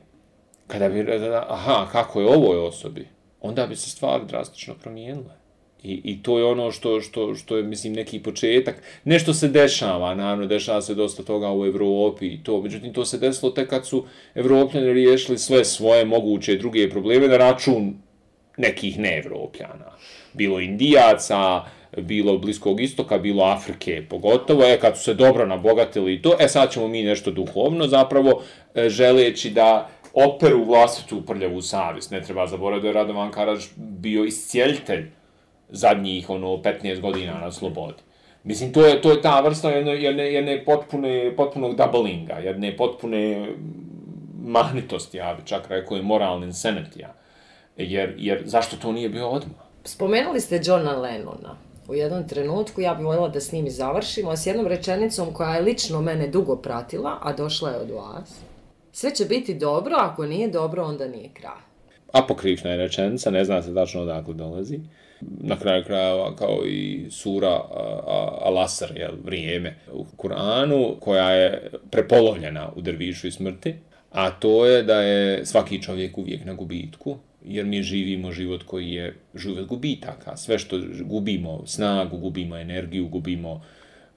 Kada 0.67 0.89
bi, 0.89 1.07
aha, 1.49 1.87
kako 1.93 2.21
je 2.21 2.27
ovoj 2.27 2.59
osobi? 2.59 3.07
onda 3.41 3.67
bi 3.67 3.77
se 3.77 3.91
stvari 3.91 4.25
drastično 4.29 4.75
promijenile. 4.75 5.41
I, 5.83 6.01
I 6.05 6.23
to 6.23 6.39
je 6.39 6.45
ono 6.45 6.73
što, 6.73 7.01
što, 7.01 7.35
što 7.35 7.57
je, 7.57 7.63
mislim, 7.63 7.93
neki 7.93 8.23
početak. 8.23 8.83
Nešto 9.05 9.35
se 9.35 9.49
dešava, 9.49 10.15
naravno, 10.15 10.47
dešava 10.47 10.83
se 10.83 10.95
dosta 10.95 11.23
toga 11.23 11.53
u 11.53 11.67
Evropi 11.67 12.27
i 12.27 12.43
to. 12.43 12.63
Međutim, 12.63 12.93
to 12.93 13.05
se 13.05 13.19
desilo 13.19 13.53
tek 13.53 13.71
kad 13.71 13.87
su 13.87 14.05
Evropljani 14.35 14.93
riješili 14.93 15.39
sve 15.39 15.65
svoje 15.65 16.05
moguće 16.05 16.57
druge 16.57 16.91
probleme 16.91 17.29
na 17.29 17.37
račun 17.37 17.95
nekih 18.57 18.99
neevropljana. 18.99 19.93
Bilo 20.33 20.61
Indijaca, 20.61 21.65
bilo 21.97 22.39
Bliskog 22.39 22.81
istoka, 22.81 23.19
bilo 23.19 23.45
Afrike, 23.45 24.03
pogotovo, 24.11 24.65
je 24.65 24.81
kad 24.81 24.97
su 24.97 25.05
se 25.05 25.15
dobro 25.15 25.47
nabogatili 25.47 26.15
i 26.15 26.23
to, 26.23 26.37
e, 26.41 26.49
sad 26.49 26.73
ćemo 26.73 26.89
mi 26.89 27.03
nešto 27.03 27.31
duhovno, 27.31 27.87
zapravo, 27.87 28.43
e, 28.75 28.89
želeći 28.89 29.51
da 29.51 29.89
operu 30.15 30.65
vlastitu 30.65 31.23
prljavu 31.27 31.63
savjest. 31.63 32.11
Ne 32.11 32.23
treba 32.23 32.47
zaboraviti 32.47 32.83
da 32.83 32.89
je 32.89 32.95
Radovan 32.95 33.31
Karadž 33.31 33.65
bio 33.77 34.25
iscijeljitelj 34.25 35.11
zadnjih 35.69 36.31
ono 36.31 36.47
15 36.47 37.01
godina 37.01 37.39
na 37.41 37.53
slobodi. 37.53 38.03
Mislim, 38.45 38.73
to 38.73 38.87
je, 38.87 39.03
to 39.03 39.11
je 39.11 39.23
ta 39.23 39.41
vrsta 39.41 39.71
jedne, 39.71 40.03
jedne, 40.03 40.33
jedne 40.33 40.65
potpune, 40.65 41.37
potpunog 41.37 41.77
doublinga, 41.77 42.35
jedne 42.35 42.77
potpune 42.77 43.41
mm, 43.41 44.51
mahnitosti, 44.51 45.17
ja 45.17 45.35
bi 45.35 45.47
čak 45.47 45.69
rekao 45.69 45.97
i 45.97 46.03
moralne 46.03 46.47
insanity. 46.47 47.05
Jer, 47.83 48.15
jer 48.19 48.43
zašto 48.45 48.77
to 48.77 48.93
nije 48.93 49.09
bio 49.09 49.29
odmah? 49.29 49.57
Spomenuli 49.85 50.41
ste 50.41 50.61
Johna 50.65 50.97
Lennona. 50.97 51.57
U 51.89 51.95
jednom 51.95 52.29
trenutku 52.29 52.81
ja 52.81 52.95
bih 52.95 53.07
voljela 53.07 53.29
da 53.29 53.41
s 53.41 53.53
njim 53.53 53.67
i 53.67 53.71
završimo 53.71 54.37
s 54.37 54.47
jednom 54.47 54.67
rečenicom 54.67 55.33
koja 55.33 55.55
je 55.55 55.63
lično 55.63 56.01
mene 56.01 56.29
dugo 56.29 56.57
pratila, 56.57 57.19
a 57.23 57.33
došla 57.33 57.71
je 57.71 57.77
od 57.77 57.91
vas 57.91 58.41
sve 58.93 59.15
će 59.15 59.25
biti 59.25 59.55
dobro, 59.55 59.97
ako 59.99 60.27
nije 60.27 60.49
dobro, 60.49 60.85
onda 60.85 61.09
nije 61.09 61.29
kraj. 61.33 61.61
Apokrifna 62.13 62.71
je 62.71 62.77
rečenica, 62.77 63.31
ne 63.31 63.45
zna 63.45 63.63
se 63.63 63.75
tačno 63.75 64.03
odakle 64.03 64.35
dolazi. 64.35 64.81
Na 65.21 65.59
kraju 65.59 65.85
krajeva, 65.85 66.37
kao 66.37 66.59
i 66.67 67.07
sura 67.11 67.61
Al-Asr, 68.47 68.97
je 68.97 69.11
vrijeme 69.25 69.77
u 69.93 70.05
Kur'anu, 70.17 70.95
koja 71.01 71.31
je 71.31 71.71
prepolovljena 71.91 72.71
u 72.77 72.81
drvišu 72.81 73.27
i 73.27 73.31
smrti, 73.31 73.75
a 74.11 74.31
to 74.31 74.67
je 74.67 74.83
da 74.83 75.01
je 75.03 75.47
svaki 75.47 75.83
čovjek 75.83 76.19
uvijek 76.19 76.45
na 76.45 76.55
gubitku, 76.55 77.17
jer 77.45 77.65
mi 77.65 77.83
živimo 77.83 78.33
život 78.33 78.63
koji 78.63 78.91
je 78.91 79.15
život 79.35 79.67
gubitaka. 79.67 80.37
Sve 80.37 80.59
što 80.59 80.81
gubimo, 81.05 81.63
snagu, 81.67 82.19
gubimo 82.19 82.57
energiju, 82.57 83.09
gubimo 83.09 83.61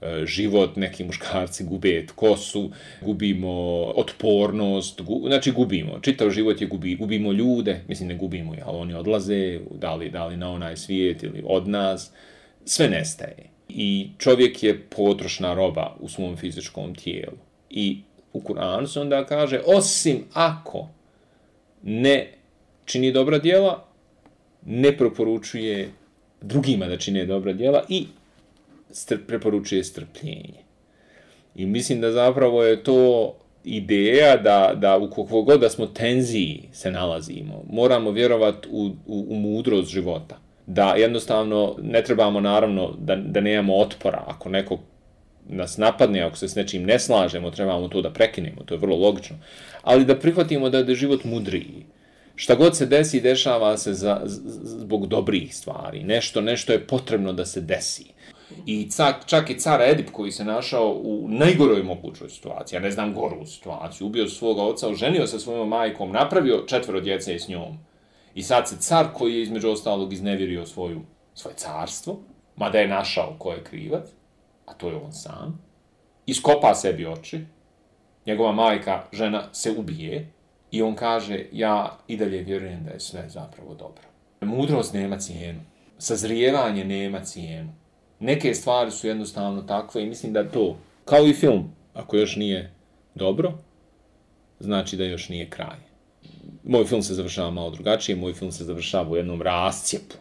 E, 0.04 0.26
život, 0.26 0.76
neki 0.76 1.04
muškarci 1.04 1.64
gube 1.64 2.06
kosu, 2.14 2.70
gubimo 3.00 3.82
otpornost, 3.96 5.00
gu, 5.00 5.22
znači 5.26 5.52
gubimo. 5.52 6.00
Čitav 6.00 6.30
život 6.30 6.60
je 6.60 6.66
gubi, 6.66 6.96
gubimo 6.96 7.32
ljude, 7.32 7.80
mislim 7.88 8.08
ne 8.08 8.14
gubimo, 8.14 8.54
ali 8.64 8.78
oni 8.78 8.94
odlaze, 8.94 9.60
da 9.70 9.94
li, 9.94 10.10
da 10.10 10.26
li 10.26 10.36
na 10.36 10.50
onaj 10.50 10.76
svijet 10.76 11.22
ili 11.22 11.42
od 11.46 11.68
nas, 11.68 12.12
sve 12.64 12.88
nestaje. 12.88 13.50
I 13.68 14.08
čovjek 14.18 14.62
je 14.62 14.80
potrošna 14.80 15.54
roba 15.54 15.96
u 16.00 16.08
svom 16.08 16.36
fizičkom 16.36 16.94
tijelu. 16.94 17.36
I 17.70 17.98
u 18.32 18.40
Kur'anu 18.40 18.86
se 18.86 19.00
onda 19.00 19.26
kaže, 19.26 19.60
osim 19.66 20.24
ako 20.32 20.88
ne 21.82 22.32
čini 22.84 23.12
dobra 23.12 23.38
djela, 23.38 23.84
ne 24.66 24.96
proporučuje 24.96 25.90
drugima 26.40 26.86
da 26.86 26.96
čine 26.96 27.26
dobra 27.26 27.52
djela 27.52 27.82
i 27.88 28.06
str 28.90 29.16
preporučuje 29.26 29.84
strpljenje. 29.84 30.64
I 31.54 31.66
mislim 31.66 32.00
da 32.00 32.12
zapravo 32.12 32.62
je 32.62 32.82
to 32.82 33.34
ideja 33.64 34.36
da, 34.36 34.72
da 34.76 34.98
u 34.98 35.08
kakvo 35.08 35.42
god 35.42 35.60
da 35.60 35.68
smo 35.68 35.86
tenziji 35.86 36.68
se 36.72 36.90
nalazimo, 36.90 37.64
moramo 37.70 38.10
vjerovati 38.10 38.68
u, 38.70 38.86
u, 39.06 39.26
u 39.28 39.34
mudrost 39.34 39.90
života. 39.90 40.38
Da 40.66 40.94
jednostavno 40.94 41.76
ne 41.82 42.02
trebamo 42.02 42.40
naravno 42.40 42.94
da, 42.98 43.16
da 43.16 43.40
nemamo 43.40 43.76
otpora. 43.76 44.24
Ako 44.26 44.48
neko 44.48 44.78
nas 45.48 45.76
napadne, 45.76 46.20
ako 46.20 46.36
se 46.36 46.48
s 46.48 46.54
nečim 46.54 46.84
ne 46.84 46.98
slažemo, 46.98 47.50
trebamo 47.50 47.88
to 47.88 48.02
da 48.02 48.10
prekinemo, 48.10 48.62
to 48.64 48.74
je 48.74 48.78
vrlo 48.78 48.96
logično. 48.96 49.36
Ali 49.82 50.04
da 50.04 50.18
prihvatimo 50.18 50.70
da 50.70 50.78
je 50.78 50.94
život 50.94 51.24
mudriji. 51.24 51.84
Šta 52.36 52.54
god 52.54 52.76
se 52.76 52.86
desi, 52.86 53.20
dešava 53.20 53.76
se 53.76 53.94
za, 53.94 54.20
zbog 54.24 55.06
dobrih 55.06 55.56
stvari. 55.56 56.02
Nešto, 56.02 56.40
nešto 56.40 56.72
je 56.72 56.86
potrebno 56.86 57.32
da 57.32 57.46
se 57.46 57.60
desi. 57.60 58.04
I 58.66 58.90
cak, 58.90 59.26
čak 59.26 59.50
i 59.50 59.58
car 59.58 59.82
Edip 59.82 60.10
koji 60.10 60.32
se 60.32 60.44
našao 60.44 61.00
u 61.02 61.28
najgoroj 61.28 61.82
mogućoj 61.82 62.30
situaciji, 62.30 62.76
ja 62.76 62.80
ne 62.80 62.90
znam 62.90 63.14
goru 63.14 63.46
situaciju, 63.46 64.06
ubio 64.06 64.28
svoga 64.28 64.62
oca, 64.62 64.88
oženio 64.88 65.26
se 65.26 65.38
svojom 65.38 65.68
majkom, 65.68 66.12
napravio 66.12 66.64
četvero 66.66 67.00
djece 67.00 67.38
s 67.38 67.48
njom. 67.48 67.78
I 68.34 68.42
sad 68.42 68.68
se 68.68 68.76
car 68.78 69.06
koji 69.14 69.34
je 69.34 69.42
između 69.42 69.70
ostalog 69.70 70.12
iznevjerio 70.12 70.66
svoju, 70.66 71.00
svoje 71.34 71.56
carstvo, 71.56 72.20
mada 72.56 72.78
je 72.78 72.88
našao 72.88 73.36
ko 73.38 73.52
je 73.52 73.64
krivac, 73.64 74.08
a 74.66 74.74
to 74.74 74.88
je 74.88 74.96
on 74.96 75.12
sam, 75.12 75.64
iskopa 76.26 76.74
sebi 76.74 77.06
oči, 77.06 77.40
njegova 78.26 78.52
majka, 78.52 79.02
žena, 79.12 79.48
se 79.52 79.70
ubije 79.78 80.32
i 80.70 80.82
on 80.82 80.94
kaže, 80.94 81.46
ja 81.52 81.98
i 82.08 82.16
dalje 82.16 82.42
vjerujem 82.42 82.84
da 82.84 82.90
je 82.90 83.00
sve 83.00 83.28
zapravo 83.28 83.74
dobro. 83.74 84.04
Mudrost 84.40 84.94
nema 84.94 85.18
cijenu, 85.18 85.60
sazrijevanje 85.98 86.84
nema 86.84 87.20
cijenu 87.20 87.72
neke 88.20 88.54
stvari 88.54 88.90
su 88.90 89.06
jednostavno 89.06 89.62
takve 89.62 90.02
i 90.02 90.06
mislim 90.06 90.32
da 90.32 90.50
to, 90.50 90.76
kao 91.04 91.26
i 91.26 91.32
film, 91.32 91.70
ako 91.94 92.16
još 92.16 92.36
nije 92.36 92.72
dobro, 93.14 93.52
znači 94.60 94.96
da 94.96 95.04
još 95.04 95.28
nije 95.28 95.50
kraj. 95.50 95.76
Moj 96.64 96.84
film 96.84 97.02
se 97.02 97.14
završava 97.14 97.50
malo 97.50 97.70
drugačije, 97.70 98.16
moj 98.16 98.32
film 98.32 98.52
se 98.52 98.64
završava 98.64 99.10
u 99.10 99.16
jednom 99.16 99.42
rascijepu, 99.42 100.14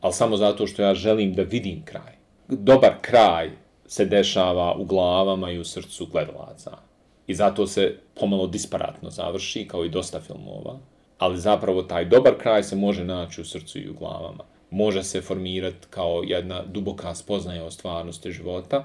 ali 0.00 0.12
samo 0.12 0.36
zato 0.36 0.66
što 0.66 0.82
ja 0.82 0.94
želim 0.94 1.34
da 1.34 1.42
vidim 1.42 1.84
kraj. 1.84 2.12
Dobar 2.48 2.94
kraj 3.00 3.50
se 3.86 4.04
dešava 4.04 4.74
u 4.74 4.84
glavama 4.84 5.50
i 5.50 5.58
u 5.58 5.64
srcu 5.64 6.06
gledalaca. 6.06 6.78
I 7.26 7.34
zato 7.34 7.66
se 7.66 7.96
pomalo 8.20 8.46
disparatno 8.46 9.10
završi, 9.10 9.68
kao 9.68 9.84
i 9.84 9.90
dosta 9.90 10.20
filmova. 10.20 10.78
Ali 11.18 11.40
zapravo 11.40 11.82
taj 11.82 12.04
dobar 12.04 12.34
kraj 12.38 12.62
se 12.62 12.76
može 12.76 13.04
naći 13.04 13.40
u 13.40 13.44
srcu 13.44 13.78
i 13.78 13.88
u 13.88 13.94
glavama 13.94 14.44
može 14.70 15.02
se 15.02 15.20
formirati 15.20 15.86
kao 15.90 16.22
jedna 16.26 16.62
duboka 16.62 17.14
spoznaja 17.14 17.64
o 17.64 17.70
stvarnosti 17.70 18.32
života 18.32 18.84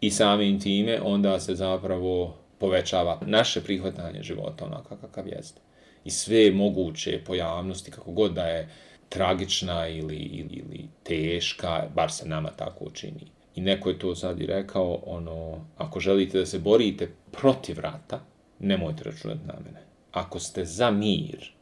i 0.00 0.10
samim 0.10 0.60
time 0.60 1.00
onda 1.02 1.40
se 1.40 1.54
zapravo 1.54 2.34
povećava 2.58 3.20
naše 3.26 3.60
prihvatanje 3.60 4.22
života 4.22 4.64
onaka 4.64 4.96
kakav 4.96 5.28
jeste. 5.28 5.60
I 6.04 6.10
sve 6.10 6.50
moguće 6.50 7.20
pojavnosti, 7.26 7.90
kako 7.90 8.10
god 8.12 8.32
da 8.32 8.46
je 8.46 8.68
tragična 9.08 9.88
ili, 9.88 10.16
ili, 10.16 10.54
ili 10.54 10.88
teška, 11.02 11.88
bar 11.94 12.12
se 12.12 12.28
nama 12.28 12.50
tako 12.50 12.90
čini. 12.90 13.33
I 13.54 13.60
neko 13.60 13.88
je 13.88 13.98
to 13.98 14.14
sad 14.14 14.40
i 14.40 14.46
rekao, 14.46 14.98
ono, 15.06 15.64
ako 15.76 16.00
želite 16.00 16.38
da 16.38 16.46
se 16.46 16.58
borite 16.58 17.10
protiv 17.30 17.78
rata, 17.78 18.20
nemojte 18.58 19.04
računati 19.04 19.46
na 19.46 19.54
mene. 19.64 19.84
ako 20.12 20.40
ste 20.40 20.64
za 20.64 20.90
mir, 20.90 21.52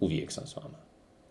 uvijek 0.00 0.32
sam 0.32 0.46
s 0.46 0.56
vama. 0.56 0.78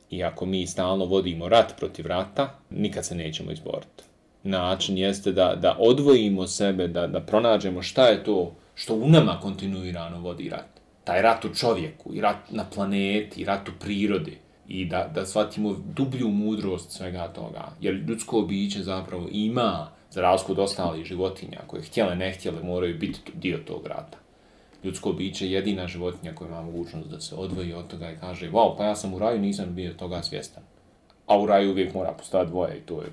I 0.09 0.23
ako 0.23 0.45
mi 0.45 0.67
stalno 0.67 1.05
vodimo 1.05 1.49
rat 1.49 1.73
protiv 1.77 2.07
rata, 2.07 2.59
nikad 2.69 3.05
se 3.05 3.15
nećemo 3.15 3.51
izboriti. 3.51 4.03
Način 4.43 4.97
jeste 4.97 5.31
da, 5.31 5.55
da 5.55 5.75
odvojimo 5.79 6.47
sebe, 6.47 6.87
da, 6.87 7.07
da 7.07 7.19
pronađemo 7.19 7.81
šta 7.81 8.05
je 8.05 8.23
to 8.23 8.55
što 8.75 8.95
u 8.95 9.09
nama 9.09 9.39
kontinuirano 9.41 10.19
vodi 10.19 10.49
rat. 10.49 10.81
Taj 11.03 11.21
rat 11.21 11.45
u 11.45 11.55
čovjeku, 11.55 12.13
i 12.13 12.21
rat 12.21 12.51
na 12.51 12.65
planeti, 12.73 13.41
i 13.41 13.45
rat 13.45 13.69
u 13.69 13.71
prirodi. 13.79 14.37
I 14.67 14.85
da, 14.85 15.11
da 15.15 15.25
shvatimo 15.25 15.75
dublju 15.95 16.27
mudrost 16.27 16.91
svega 16.91 17.27
toga. 17.27 17.71
Jer 17.81 17.93
ljudsko 17.93 18.41
biće 18.41 18.83
zapravo 18.83 19.27
ima, 19.31 19.91
za 20.11 20.21
razliku 20.21 20.51
od 20.51 20.59
ostalih 20.59 21.05
životinja, 21.05 21.59
koje 21.67 21.83
htjele, 21.83 22.15
ne 22.15 22.31
htjele, 22.31 22.63
moraju 22.63 22.97
biti 22.97 23.19
dio 23.33 23.57
tog 23.57 23.87
rata 23.87 24.17
ljudsko 24.83 25.13
biće 25.13 25.45
je 25.45 25.51
jedina 25.51 25.87
životinja 25.87 26.35
koja 26.35 26.47
ima 26.47 26.61
mogućnost 26.61 27.09
da 27.09 27.19
se 27.19 27.35
odvoji 27.35 27.73
od 27.73 27.87
toga 27.87 28.11
i 28.11 28.17
kaže, 28.19 28.51
wow, 28.51 28.77
pa 28.77 28.83
ja 28.83 28.95
sam 28.95 29.13
u 29.13 29.19
raju, 29.19 29.39
nisam 29.39 29.75
bio 29.75 29.93
toga 29.93 30.23
svjestan. 30.23 30.63
A 31.27 31.39
u 31.39 31.45
raju 31.45 31.71
uvijek 31.71 31.93
mora 31.93 32.11
postati 32.11 32.49
dvoje 32.49 32.77
i 32.77 32.81
to 32.81 33.01
je... 33.01 33.07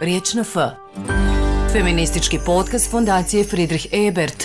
Riječ 0.00 0.34
na 0.34 0.40
F. 0.42 0.56
Feministički 1.72 2.38
podcast 2.46 2.90
fondacije 2.90 3.44
Friedrich 3.44 3.86
Ebert. 3.92 4.44